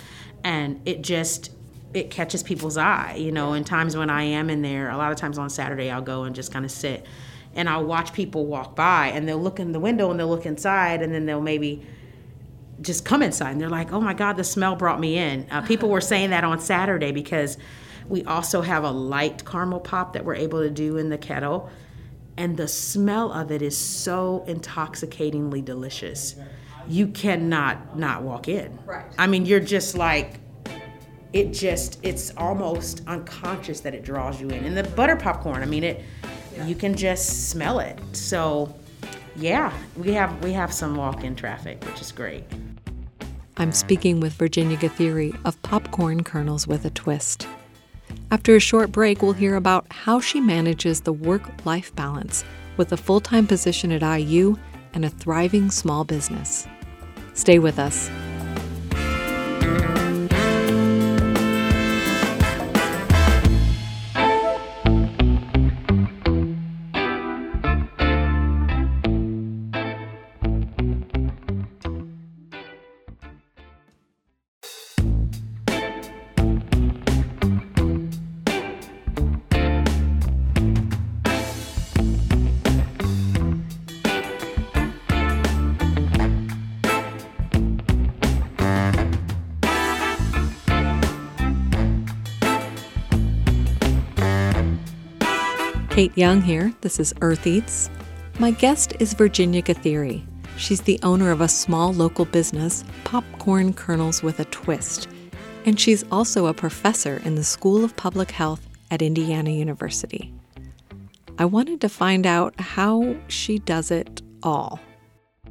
[0.43, 1.53] and it just
[1.95, 3.17] it catches people's eye.
[3.19, 5.91] You know, in times when I am in there, a lot of times on Saturday
[5.91, 7.07] I'll go and just kind of sit,
[7.55, 10.47] and I'll watch people walk by, and they'll look in the window and they'll look
[10.47, 11.85] inside, and then they'll maybe
[12.81, 15.47] just come inside and they're like, oh my God, the smell brought me in.
[15.51, 17.59] Uh, people were saying that on Saturday because
[18.09, 21.69] we also have a light caramel pop that we're able to do in the kettle.
[22.37, 26.37] And the smell of it is so intoxicatingly delicious.
[26.87, 28.79] You cannot not walk in.
[28.87, 29.05] Right.
[29.19, 30.39] I mean, you're just like,
[31.33, 34.65] it just, it's almost unconscious that it draws you in.
[34.65, 36.03] And the butter popcorn, I mean, it,
[36.65, 37.99] you can just smell it.
[38.13, 38.75] So,
[39.37, 42.45] yeah, we have we have some walk-in traffic, which is great.
[43.57, 47.47] I'm speaking with Virginia Gathiri of Popkorn Kernels with a Twist.
[48.31, 52.45] After a short break, we'll hear about how she manages the work life balance
[52.77, 54.57] with a full time position at IU
[54.95, 56.67] and a thriving small business.
[57.35, 58.11] Stay with us.
[96.19, 96.75] Young here.
[96.81, 97.89] This is Earth Eats.
[98.41, 100.27] My guest is Virginia Gathiri.
[100.57, 105.07] She's the owner of a small local business, Popkorn Kernels with a Twist,
[105.65, 110.35] and she's also a professor in the School of Public Health at Indiana University.
[111.39, 114.81] I wanted to find out how she does it all.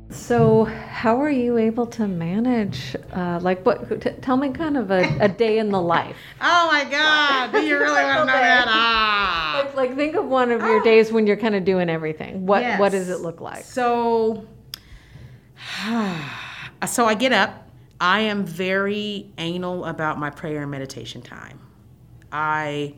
[0.09, 2.95] So, how are you able to manage?
[3.11, 4.01] Uh, like, what?
[4.01, 6.15] T- tell me kind of a, a day in the life.
[6.39, 7.51] Oh my God!
[7.51, 8.65] Do you really want to know that?
[8.67, 9.63] Ah.
[9.65, 12.45] Like, like, think of one of your days when you're kind of doing everything.
[12.45, 13.63] What What does it look like?
[13.65, 14.45] So,
[16.87, 17.69] so I get up.
[17.99, 21.59] I am very anal about my prayer and meditation time.
[22.31, 22.95] I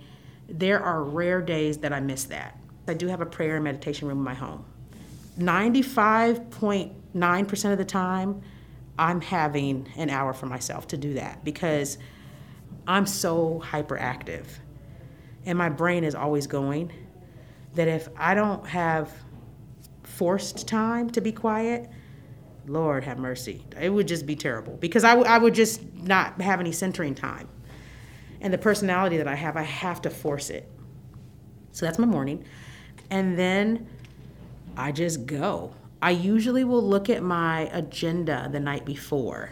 [0.50, 2.58] there are rare days that I miss that.
[2.88, 4.65] I do have a prayer and meditation room in my home.
[5.39, 8.41] 95.9% of the time,
[8.97, 11.97] I'm having an hour for myself to do that because
[12.86, 14.45] I'm so hyperactive
[15.45, 16.91] and my brain is always going
[17.75, 19.12] that if I don't have
[20.04, 21.89] forced time to be quiet,
[22.67, 23.65] Lord have mercy.
[23.80, 27.15] It would just be terrible because I, w- I would just not have any centering
[27.15, 27.47] time.
[28.41, 30.69] And the personality that I have, I have to force it.
[31.71, 32.43] So that's my morning.
[33.10, 33.88] And then
[34.80, 35.74] I just go.
[36.02, 39.50] I usually will look at my agenda the night before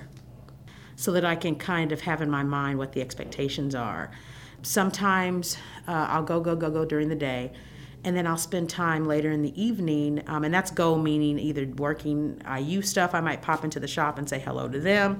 [0.95, 4.09] so that I can kind of have in my mind what the expectations are.
[4.61, 7.51] Sometimes uh, I'll go, go, go, go during the day,
[8.05, 11.65] and then I'll spend time later in the evening, um, and that's go meaning either
[11.75, 13.13] working IU stuff.
[13.13, 15.19] I might pop into the shop and say hello to them,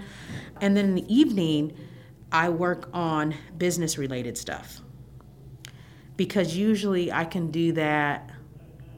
[0.62, 1.78] and then in the evening,
[2.32, 4.82] I work on business related stuff
[6.16, 8.32] because usually I can do that.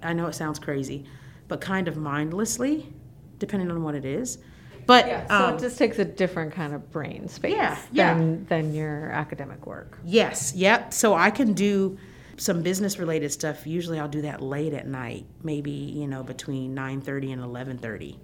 [0.03, 1.05] I know it sounds crazy,
[1.47, 2.91] but kind of mindlessly,
[3.37, 4.37] depending on what it is.
[4.85, 8.13] But yeah, So um, it just takes a different kind of brain space Yeah, yeah.
[8.15, 9.99] than than your academic work.
[10.03, 10.93] Yes, yep.
[10.93, 11.97] So I can do
[12.37, 13.67] some business related stuff.
[13.67, 18.17] Usually I'll do that late at night, maybe, you know, between 9:30 and 11:30.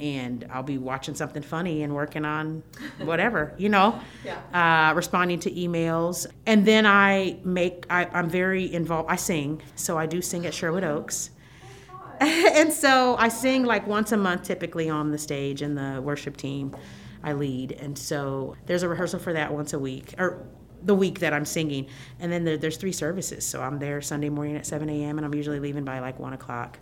[0.00, 2.62] And I'll be watching something funny and working on
[2.98, 4.00] whatever, you know,
[4.54, 6.26] uh, responding to emails.
[6.46, 9.62] And then I make, I, I'm very involved, I sing.
[9.74, 11.30] So I do sing at Sherwood Oaks.
[12.20, 16.36] and so I sing like once a month typically on the stage and the worship
[16.36, 16.74] team
[17.22, 17.72] I lead.
[17.72, 20.46] And so there's a rehearsal for that once a week or
[20.82, 21.88] the week that I'm singing.
[22.20, 23.44] And then there, there's three services.
[23.44, 25.18] So I'm there Sunday morning at 7 a.m.
[25.18, 26.78] and I'm usually leaving by like 1 o'clock.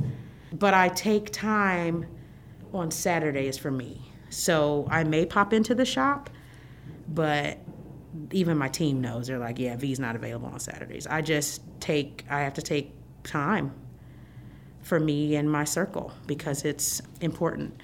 [0.52, 2.06] But I take time
[2.76, 4.02] on Saturdays for me.
[4.30, 6.30] So I may pop into the shop,
[7.08, 7.58] but
[8.32, 9.26] even my team knows.
[9.26, 11.06] They're like, yeah, V's not available on Saturdays.
[11.06, 13.72] I just take, I have to take time
[14.82, 17.80] for me and my circle because it's important.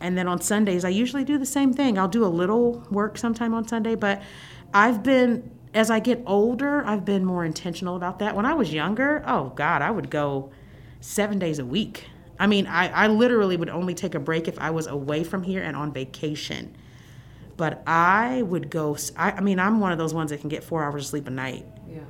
[0.00, 1.98] And then on Sundays, I usually do the same thing.
[1.98, 4.22] I'll do a little work sometime on Sunday, but
[4.72, 8.36] I've been, as I get older, I've been more intentional about that.
[8.36, 10.52] When I was younger, oh God, I would go
[11.00, 12.08] seven days a week.
[12.44, 15.42] I mean, I, I literally would only take a break if I was away from
[15.42, 16.76] here and on vacation.
[17.56, 20.62] But I would go, I, I mean, I'm one of those ones that can get
[20.62, 22.00] four hours of sleep a night Yeah.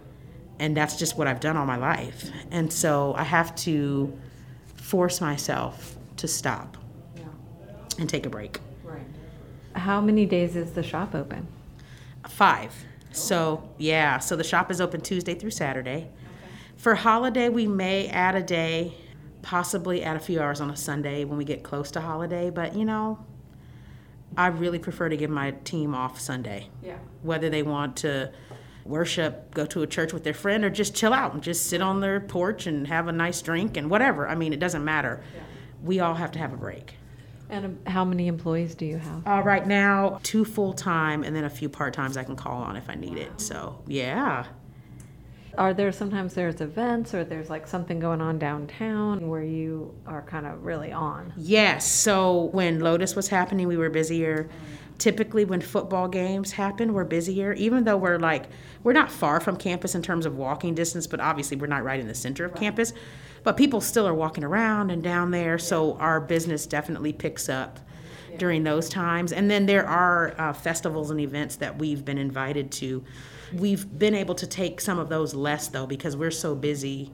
[0.59, 2.29] and that's just what I've done all my life.
[2.51, 4.13] And so I have to
[4.75, 6.79] force myself to stop
[7.17, 7.23] Yeah.
[8.01, 8.59] and take a break.
[8.83, 9.07] Right.
[9.77, 11.47] How many days is the shop open?
[12.29, 12.75] Five.
[13.13, 16.09] So, yeah, so the shop is open Tuesday through Saturday.
[16.77, 18.95] For holiday, we may add a day,
[19.45, 22.75] possibly add a few hours on a Sunday when we get close to holiday, but
[22.75, 23.25] you know,
[24.37, 26.69] I really prefer to give my team off Sunday.
[26.83, 26.97] Yeah.
[27.23, 28.33] whether they want to
[28.85, 31.81] worship, go to a church with their friend, or just chill out and just sit
[31.81, 34.29] on their porch and have a nice drink and whatever.
[34.29, 35.23] I mean, it doesn't matter.
[35.83, 36.95] We all have to have a break.
[37.51, 39.27] And um, how many employees do you have?
[39.27, 42.63] Uh, right now, two full time and then a few part times I can call
[42.63, 43.41] on if I need it.
[43.41, 44.47] So, yeah.
[45.59, 50.23] Are there sometimes there's events or there's like something going on downtown where you are
[50.23, 51.33] kind of really on?
[51.37, 51.91] Yes.
[51.91, 54.49] So when Lotus was happening, we were busier.
[54.99, 57.53] Typically, when football games happen, we're busier.
[57.55, 58.45] Even though we're like,
[58.83, 61.99] we're not far from campus in terms of walking distance, but obviously we're not right
[61.99, 62.93] in the center of campus.
[63.43, 67.81] But people still are walking around and down there, so our business definitely picks up
[68.39, 69.33] during those times.
[69.33, 73.05] And then there are uh, festivals and events that we've been invited to.
[73.53, 77.13] We've been able to take some of those less though because we're so busy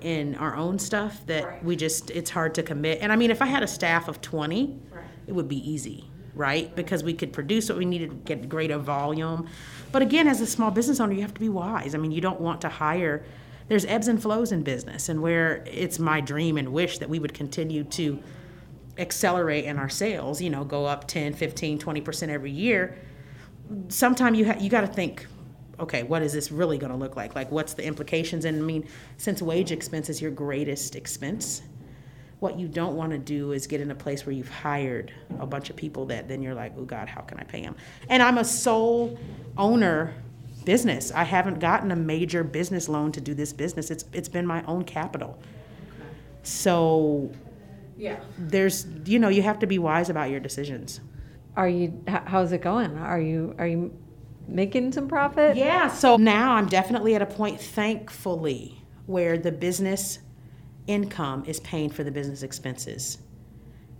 [0.00, 2.98] in our own stuff that we just it's hard to commit.
[3.00, 4.80] And I mean, if I had a staff of 20,
[5.26, 6.74] it would be easy, right?
[6.74, 9.48] Because we could produce what we needed, get greater volume.
[9.92, 11.94] But again, as a small business owner, you have to be wise.
[11.94, 13.24] I mean, you don't want to hire
[13.68, 17.18] there's ebbs and flows in business and where it's my dream and wish that we
[17.18, 18.22] would continue to
[18.98, 22.98] accelerate in our sales, you know, go up 10, 15, 20% every year.
[23.88, 25.26] Sometime you ha- you got to think
[25.82, 27.34] okay, what is this really going to look like?
[27.34, 28.44] Like, what's the implications?
[28.44, 28.86] And I mean,
[29.18, 31.62] since wage expense is your greatest expense,
[32.38, 35.46] what you don't want to do is get in a place where you've hired a
[35.46, 37.76] bunch of people that then you're like, oh God, how can I pay them?
[38.08, 39.18] And I'm a sole
[39.58, 40.14] owner
[40.64, 41.12] business.
[41.12, 43.90] I haven't gotten a major business loan to do this business.
[43.90, 45.38] It's it's been my own capital.
[46.42, 47.30] So
[47.96, 48.20] Yeah.
[48.38, 51.00] there's you know you have to be wise about your decisions.
[51.56, 52.02] Are you?
[52.08, 52.96] How's it going?
[52.96, 53.54] Are you?
[53.58, 53.92] Are you
[54.48, 55.56] making some profit?
[55.56, 60.18] Yeah, so now I'm definitely at a point, thankfully, where the business
[60.86, 63.18] income is paying for the business expenses.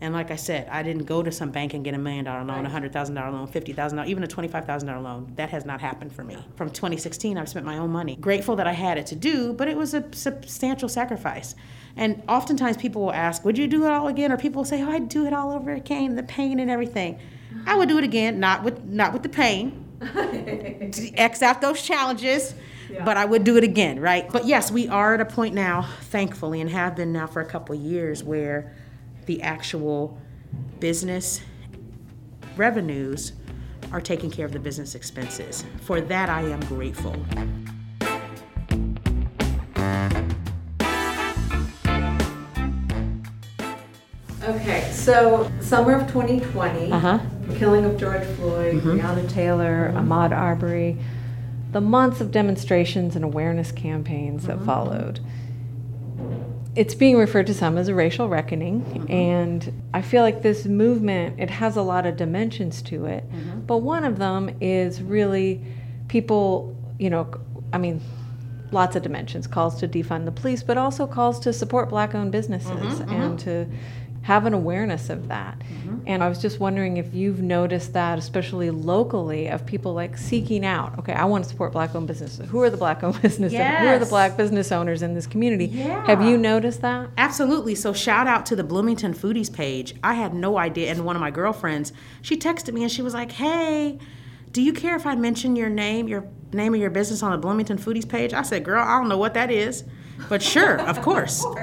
[0.03, 2.43] And like I said, I didn't go to some bank and get a million dollar
[2.45, 5.01] loan, a hundred thousand dollar loan, fifty thousand dollars, even a twenty five thousand dollar
[5.01, 5.32] loan.
[5.36, 6.36] That has not happened for me.
[6.57, 8.16] From 2016, I've spent my own money.
[8.16, 11.55] Grateful that I had it to do, but it was a substantial sacrifice.
[11.95, 14.82] And oftentimes people will ask, "Would you do it all again?" Or people will say,
[14.82, 17.20] "Oh, I'd do it all over again, the pain and everything."
[17.64, 21.83] I would do it again, not with not with the pain, to X out those
[21.83, 22.55] challenges,
[23.05, 24.29] but I would do it again, right?
[24.31, 27.47] But yes, we are at a point now, thankfully, and have been now for a
[27.47, 28.75] couple of years, where
[29.27, 30.19] the actual
[30.81, 31.41] business
[32.57, 33.33] revenues
[33.93, 35.65] are taking care of the business expenses.
[35.83, 37.15] For that, I am grateful.
[44.45, 47.19] Okay, so summer of 2020, Uh-huh.
[47.53, 48.99] The killing of George Floyd, mm-hmm.
[48.99, 50.97] Breonna Taylor, Ahmaud Arbery,
[51.73, 54.67] the months of demonstrations and awareness campaigns that mm-hmm.
[54.67, 55.21] followed.
[56.75, 59.13] It's being referred to some as a racial reckoning, mm-hmm.
[59.13, 63.25] and I feel like this movement it has a lot of dimensions to it.
[63.67, 65.63] But one of them is really
[66.09, 67.31] people, you know,
[67.73, 68.01] I mean,
[68.71, 69.47] lots of dimensions.
[69.47, 73.67] Calls to defund the police but also calls to support black owned businesses and to
[74.23, 75.59] have an awareness of that.
[75.59, 75.99] Mm-hmm.
[76.07, 80.64] And I was just wondering if you've noticed that, especially locally, of people like seeking
[80.64, 82.49] out, okay, I want to support black owned businesses.
[82.49, 83.53] Who are the black owned businesses?
[83.53, 83.83] Yes.
[83.83, 85.66] Who are the black business owners in this community?
[85.66, 86.07] Yeah.
[86.07, 87.11] Have you noticed that?
[87.18, 87.75] Absolutely.
[87.75, 89.95] So shout out to the Bloomington Foodies page.
[90.05, 90.93] I had no idea.
[90.93, 91.93] And one of my girlfriends,
[92.23, 93.99] she texted me and she was like, hey,
[94.53, 97.39] do you care if I mention your name, your name of your business on the
[97.39, 98.33] Bloomington Foodies page?
[98.33, 99.83] I said, girl, I don't know what that is.
[100.29, 101.45] But sure, of course.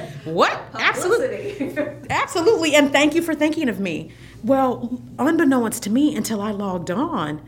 [0.24, 0.60] what?
[0.74, 1.76] Absolutely.
[2.10, 2.74] Absolutely.
[2.74, 4.12] And thank you for thinking of me.
[4.42, 7.42] Well, unbeknownst to me until I logged on,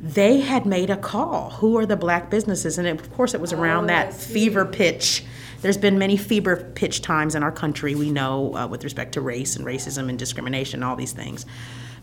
[0.00, 1.50] they had made a call.
[1.50, 2.78] Who are the black businesses?
[2.78, 5.24] And it, of course, it was around oh, that fever pitch.
[5.62, 9.20] There's been many fever pitch times in our country, we know, uh, with respect to
[9.20, 11.46] race and racism and discrimination, and all these things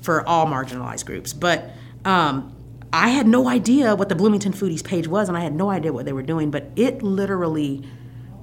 [0.01, 1.34] for all marginalized groups.
[1.34, 1.72] But
[2.03, 2.53] um,
[2.91, 5.93] I had no idea what the Bloomington Foodies page was, and I had no idea
[5.93, 7.84] what they were doing, but it literally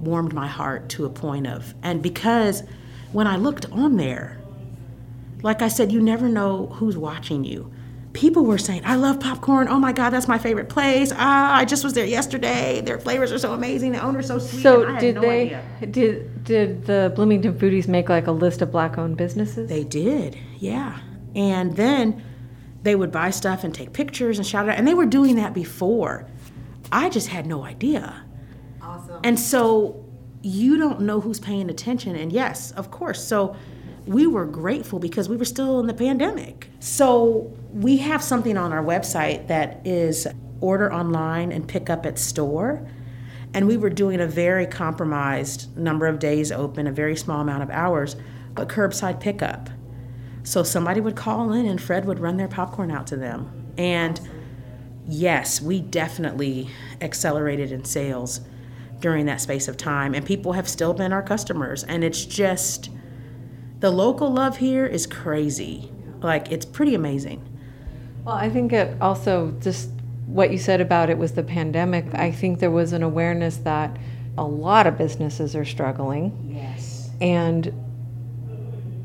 [0.01, 2.63] warmed my heart to a point of, and because
[3.11, 4.37] when I looked on there,
[5.43, 7.71] like I said, you never know who's watching you.
[8.13, 9.69] People were saying, I love popcorn.
[9.69, 11.13] Oh my God, that's my favorite place.
[11.15, 12.81] Ah, I just was there yesterday.
[12.81, 13.93] Their flavors are so amazing.
[13.93, 14.61] The owner's so sweet.
[14.61, 15.87] So did no they idea.
[15.89, 19.69] did did the Bloomington Foodies make like a list of black owned businesses?
[19.69, 20.99] They did, yeah.
[21.35, 22.21] And then
[22.83, 24.77] they would buy stuff and take pictures and shout it out.
[24.77, 26.27] And they were doing that before.
[26.91, 28.23] I just had no idea.
[29.23, 30.05] And so
[30.41, 32.15] you don't know who's paying attention.
[32.15, 33.23] And yes, of course.
[33.23, 33.55] So
[34.05, 36.69] we were grateful because we were still in the pandemic.
[36.79, 40.27] So we have something on our website that is
[40.59, 42.87] order online and pick up at store.
[43.53, 47.63] And we were doing a very compromised number of days open, a very small amount
[47.63, 48.15] of hours,
[48.55, 49.69] but curbside pickup.
[50.43, 53.73] So somebody would call in and Fred would run their popcorn out to them.
[53.77, 54.19] And
[55.07, 56.69] yes, we definitely
[57.01, 58.41] accelerated in sales
[59.01, 60.13] during that space of time.
[60.13, 61.83] And people have still been our customers.
[61.83, 62.89] And it's just,
[63.79, 65.91] the local love here is crazy.
[66.21, 67.47] Like, it's pretty amazing.
[68.23, 69.89] Well, I think it also just
[70.27, 72.05] what you said about it was the pandemic.
[72.13, 73.97] I think there was an awareness that
[74.37, 76.55] a lot of businesses are struggling.
[76.55, 77.09] Yes.
[77.19, 77.73] And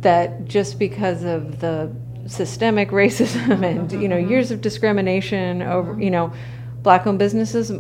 [0.03, 1.91] that just because of the
[2.27, 4.31] systemic racism and you know mm-hmm.
[4.31, 6.33] years of discrimination over you know
[6.83, 7.71] black owned businesses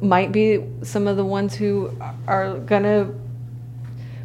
[0.00, 1.96] might be some of the ones who
[2.26, 3.14] are going to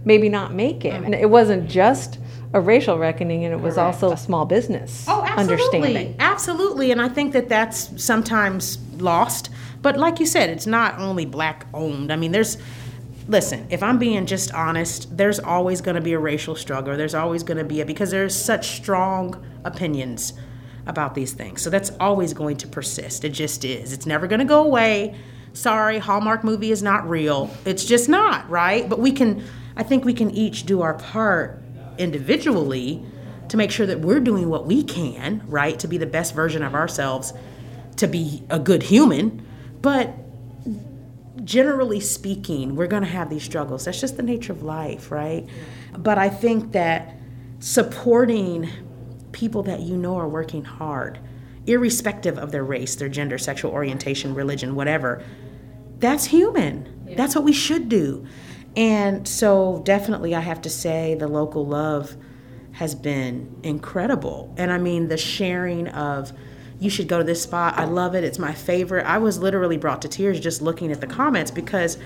[0.05, 0.93] maybe not make it.
[0.93, 2.19] And it wasn't just
[2.53, 3.95] a racial reckoning, and it was Correct.
[3.95, 5.53] also a small business oh, absolutely.
[5.53, 6.15] understanding.
[6.19, 9.49] Absolutely, and I think that that's sometimes lost.
[9.81, 12.13] But like you said, it's not only black owned.
[12.13, 12.57] I mean, there's
[13.27, 16.95] listen, if I'm being just honest, there's always going to be a racial struggle.
[16.95, 20.33] There's always going to be a because there's such strong opinions
[20.85, 21.61] about these things.
[21.61, 23.25] So that's always going to persist.
[23.25, 23.91] It just is.
[23.91, 25.15] It's never going to go away
[25.55, 27.49] sorry, Hallmark movie is not real.
[27.65, 28.87] It's just not, right?
[28.87, 29.43] But we can,
[29.75, 31.61] I think we can each do our part
[31.97, 33.03] individually
[33.49, 35.79] to make sure that we're doing what we can, right?
[35.79, 37.33] To be the best version of ourselves,
[37.97, 39.45] to be a good human.
[39.81, 40.13] But
[41.43, 43.85] generally speaking, we're going to have these struggles.
[43.85, 45.47] That's just the nature of life, right?
[45.97, 47.15] But I think that
[47.59, 48.69] supporting
[49.31, 51.19] people that you know are working hard,
[51.67, 55.23] irrespective of their race, their gender, sexual orientation, religion, whatever,
[55.99, 57.05] that's human.
[57.07, 57.15] Yeah.
[57.15, 58.25] That's what we should do.
[58.75, 62.17] And so, definitely, I have to say the local love
[62.73, 64.53] has been incredible.
[64.57, 66.33] And I mean, the sharing of,
[66.77, 67.77] you should go to this spot.
[67.77, 68.25] I love it.
[68.25, 69.05] It's my favorite.
[69.05, 71.97] I was literally brought to tears just looking at the comments because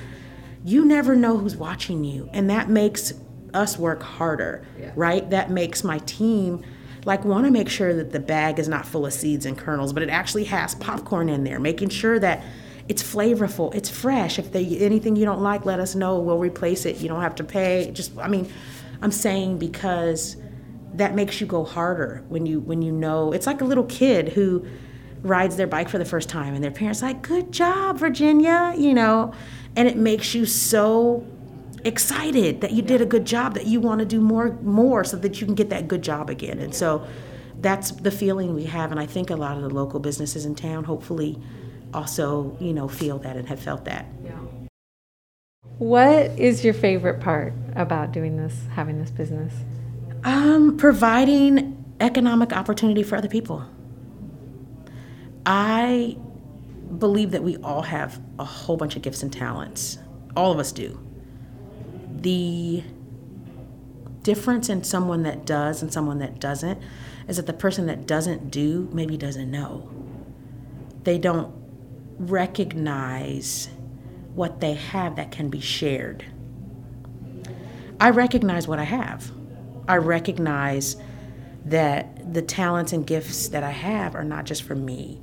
[0.63, 2.29] you never know who's watching you.
[2.33, 3.13] And that makes
[3.53, 4.91] us work harder, yeah.
[4.95, 5.27] right?
[5.31, 6.63] That makes my team
[7.05, 9.93] like want to make sure that the bag is not full of seeds and kernels,
[9.93, 12.43] but it actually has popcorn in there, making sure that
[12.89, 14.39] it's flavorful, it's fresh.
[14.39, 16.19] If they anything you don't like, let us know.
[16.19, 16.97] We'll replace it.
[16.97, 17.91] You don't have to pay.
[17.93, 18.51] Just I mean,
[19.01, 20.35] I'm saying because
[20.95, 24.29] that makes you go harder when you when you know it's like a little kid
[24.29, 24.65] who
[25.21, 28.93] rides their bike for the first time and their parents like good job virginia you
[28.93, 29.31] know
[29.75, 31.25] and it makes you so
[31.83, 35.15] excited that you did a good job that you want to do more more so
[35.15, 37.05] that you can get that good job again and so
[37.61, 40.55] that's the feeling we have and i think a lot of the local businesses in
[40.55, 41.37] town hopefully
[41.93, 44.05] also, you know, feel that and have felt that.
[44.23, 44.31] Yeah.
[45.77, 49.53] What is your favorite part about doing this, having this business?
[50.23, 53.65] Um, providing economic opportunity for other people.
[55.45, 56.17] I
[56.97, 59.99] believe that we all have a whole bunch of gifts and talents.
[60.35, 60.99] All of us do.
[62.11, 62.83] The
[64.23, 66.81] difference in someone that does and someone that doesn't
[67.27, 69.89] is that the person that doesn't do maybe doesn't know.
[71.03, 71.53] They don't
[72.19, 73.69] recognize
[74.35, 76.25] what they have that can be shared.
[77.99, 79.31] I recognize what I have.
[79.87, 80.97] I recognize
[81.65, 85.19] that the talents and gifts that I have are not just for me.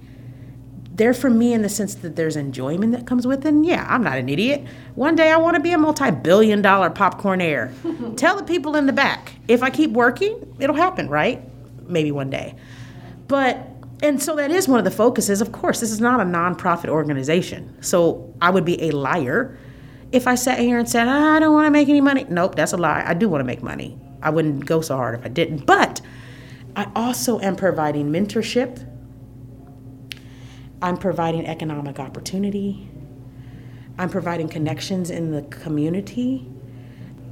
[0.92, 3.49] They're for me in the sense that there's enjoyment that comes with it.
[3.49, 4.64] And yeah, I'm not an idiot.
[4.94, 7.72] One day I want to be a multi billion dollar popcornaire.
[8.16, 11.42] Tell the people in the back if I keep working, it'll happen, right?
[11.88, 12.55] Maybe one day.
[13.28, 13.68] But,
[14.03, 15.40] and so that is one of the focuses.
[15.40, 17.76] Of course, this is not a nonprofit organization.
[17.82, 19.59] So I would be a liar
[20.12, 22.26] if I sat here and said, I don't want to make any money.
[22.28, 23.03] Nope, that's a lie.
[23.07, 23.99] I do want to make money.
[24.22, 25.66] I wouldn't go so hard if I didn't.
[25.66, 26.01] But
[26.74, 28.86] I also am providing mentorship,
[30.82, 32.88] I'm providing economic opportunity,
[33.99, 36.47] I'm providing connections in the community,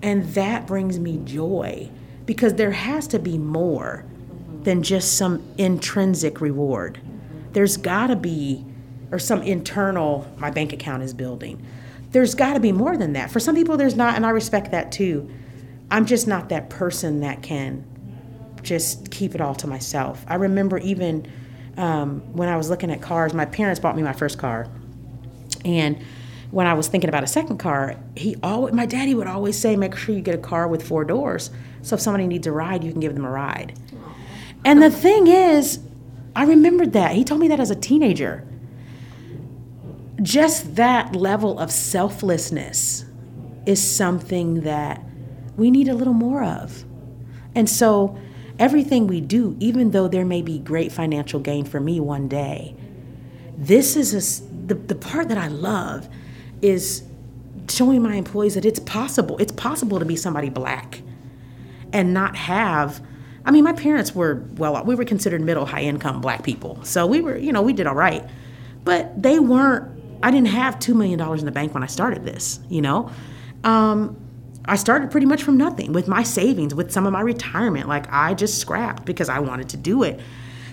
[0.03, 1.91] and that brings me joy
[2.25, 4.07] because there has to be more
[4.65, 7.01] than just some intrinsic reward.
[7.53, 8.65] There's got to be,
[9.13, 11.65] or some internal, my bank account is building.
[12.11, 13.31] There's got to be more than that.
[13.31, 15.31] For some people, there's not, and I respect that too.
[15.91, 17.85] I'm just not that person that can
[18.63, 20.25] just keep it all to myself.
[20.27, 21.31] I remember even
[21.77, 24.69] um, when I was looking at cars, my parents bought me my first car.
[25.65, 26.03] And
[26.51, 29.77] when I was thinking about a second car, he always, my daddy would always say,
[29.77, 31.51] make sure you get a car with four doors.
[31.83, 33.79] So if somebody needs a ride, you can give them a ride.
[34.65, 35.79] And the thing is,
[36.35, 37.13] I remembered that.
[37.13, 38.47] He told me that as a teenager.
[40.23, 43.05] Just that level of selflessness
[43.67, 45.03] is something that
[45.57, 46.85] we need a little more of.
[47.55, 48.19] And so
[48.59, 52.75] everything we do, even though there may be great financial gain for me one day,
[53.57, 56.09] this is a, the, the part that I love
[56.63, 57.05] is
[57.69, 59.39] showing my employees that it's possible.
[59.39, 61.03] It's possible to be somebody black
[61.93, 63.01] and not have.
[63.47, 66.83] I mean, my parents were well, we were considered middle high income black people.
[66.85, 68.25] So we were, you know, we did all right.
[68.85, 69.91] But they weren't,
[70.23, 73.11] I didn't have $2 million in the bank when I started this, you know?
[73.65, 74.17] Um,
[74.67, 77.89] I started pretty much from nothing with my savings, with some of my retirement.
[77.89, 80.21] Like I just scrapped because I wanted to do it.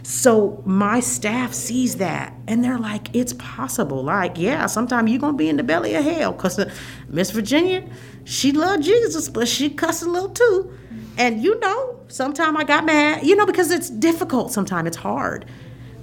[0.03, 4.03] So my staff sees that and they're like, it's possible.
[4.03, 6.33] Like, yeah, sometimes you're gonna be in the belly of hell.
[6.33, 6.71] Cause uh,
[7.07, 7.87] Miss Virginia,
[8.23, 10.77] she loved Jesus, but she cussed a little too.
[11.17, 15.45] And you know, sometimes I got mad, you know, because it's difficult sometimes, it's hard.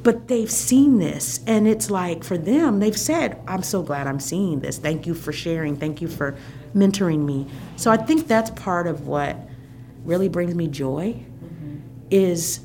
[0.03, 4.21] But they've seen this, and it's like for them, they've said, I'm so glad I'm
[4.21, 4.79] seeing this.
[4.79, 5.77] Thank you for sharing.
[5.77, 6.37] Thank you for
[6.75, 7.47] mentoring me.
[7.77, 9.37] So I think that's part of what
[10.05, 11.79] really brings me joy mm-hmm.
[12.11, 12.61] is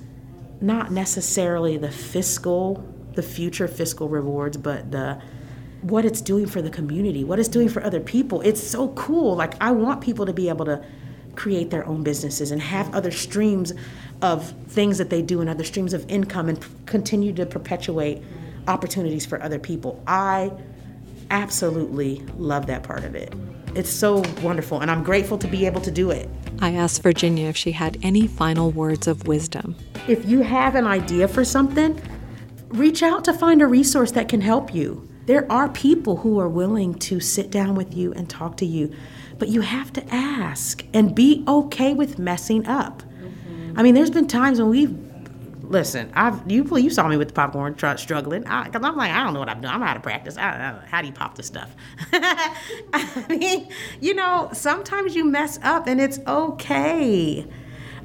[0.61, 5.21] not necessarily the fiscal, the future fiscal rewards, but the
[5.81, 8.39] what it's doing for the community, what it's doing for other people.
[8.41, 9.35] It's so cool.
[9.35, 10.85] Like I want people to be able to
[11.35, 13.73] create their own businesses and have other streams
[14.21, 18.21] of things that they do and other streams of income and p- continue to perpetuate
[18.67, 20.01] opportunities for other people.
[20.07, 20.51] I
[21.29, 23.33] absolutely love that part of it.
[23.75, 26.29] It's so wonderful, and I'm grateful to be able to do it.
[26.61, 29.75] I asked Virginia if she had any final words of wisdom.
[30.07, 31.99] If you have an idea for something,
[32.69, 35.07] reach out to find a resource that can help you.
[35.25, 38.93] There are people who are willing to sit down with you and talk to you,
[39.39, 43.01] but you have to ask and be okay with messing up.
[43.01, 43.79] Mm-hmm.
[43.79, 44.97] I mean, there's been times when we've
[45.63, 49.23] listen, I've you you saw me with the popcorn tr- struggling because I'm like I
[49.23, 49.73] don't know what I'm doing.
[49.73, 50.37] I'm out of practice.
[50.37, 51.75] I, I, how do you pop this stuff?
[52.13, 53.69] I mean,
[53.99, 57.45] you know, sometimes you mess up and it's okay.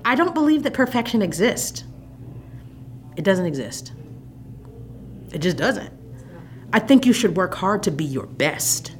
[0.05, 1.85] I don't believe that perfection exists.
[3.17, 3.93] It doesn't exist.
[5.33, 5.93] It just doesn't.
[6.73, 8.95] I think you should work hard to be your best.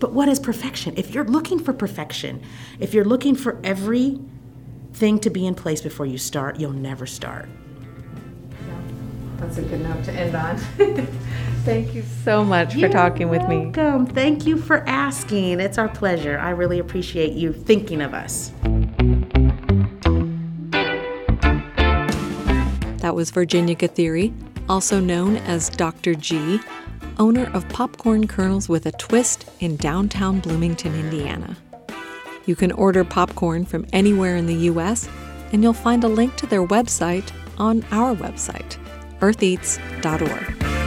[0.00, 0.94] But what is perfection?
[0.96, 2.42] If you're looking for perfection,
[2.80, 4.18] if you're looking for every
[4.94, 7.48] thing to be in place before you start, you'll never start.
[9.36, 10.56] That's a good note to end on.
[11.64, 13.66] Thank you so much You're for talking with me.
[13.66, 14.06] Welcome.
[14.06, 15.60] Thank you for asking.
[15.60, 16.38] It's our pleasure.
[16.38, 18.52] I really appreciate you thinking of us.
[23.00, 24.32] That was Virginia Gathiri,
[24.68, 26.14] also known as Dr.
[26.14, 26.60] G,
[27.20, 31.56] owner of Popkorn Kernels with a Twist in downtown Bloomington, Indiana.
[32.46, 35.08] You can order popcorn from anywhere in the U.S.,
[35.52, 38.78] and you'll find a link to their website on our website,
[39.20, 40.79] eartheats.org.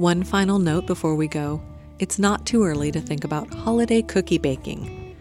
[0.00, 1.60] One final note before we go
[1.98, 5.14] it's not too early to think about holiday cookie baking.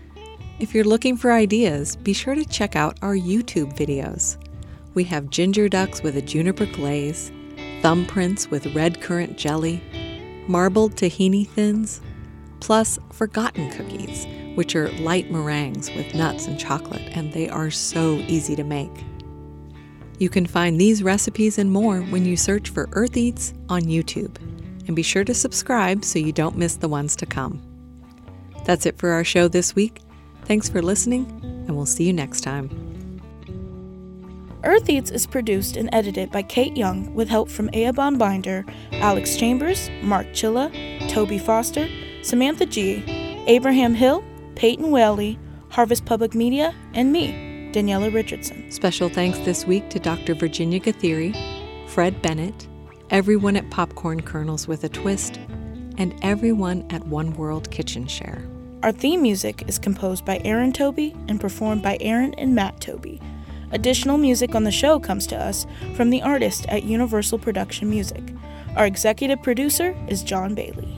[0.58, 4.38] If you're looking for ideas, be sure to check out our YouTube videos.
[4.94, 7.30] We have ginger ducks with a juniper glaze,
[7.82, 9.84] thumbprints with red currant jelly,
[10.48, 12.00] marbled tahini thins,
[12.62, 18.16] plus forgotten cookies, which are light meringues with nuts and chocolate, and they are so
[18.30, 19.04] easy to make.
[20.20, 24.38] You can find these recipes and more when you search for Earth Eats on YouTube
[24.90, 27.62] and be sure to subscribe so you don't miss the ones to come.
[28.66, 30.02] That's it for our show this week.
[30.46, 32.72] Thanks for listening, and we'll see you next time.
[34.64, 39.38] Earth Eats is produced and edited by Kate Young with help from Eoban Binder, Alex
[39.38, 40.72] Chambers, Mark Chilla,
[41.08, 41.88] Toby Foster,
[42.24, 43.04] Samantha G.,
[43.46, 44.24] Abraham Hill,
[44.56, 45.38] Peyton Whaley,
[45.70, 48.72] Harvest Public Media, and me, Daniela Richardson.
[48.72, 50.34] Special thanks this week to Dr.
[50.34, 51.36] Virginia Gathiri,
[51.88, 52.68] Fred Bennett,
[53.10, 55.38] everyone at Popkorn Kernels with a Twist,
[55.98, 58.48] and everyone at One World Kitchen Share.
[58.84, 63.20] Our theme music is composed by Aaron Toby and performed by Aaron and Matt Toby.
[63.72, 68.24] Additional music on the show comes to us from the artist at Universal Production Music.
[68.76, 70.98] Our executive producer is John Bailey.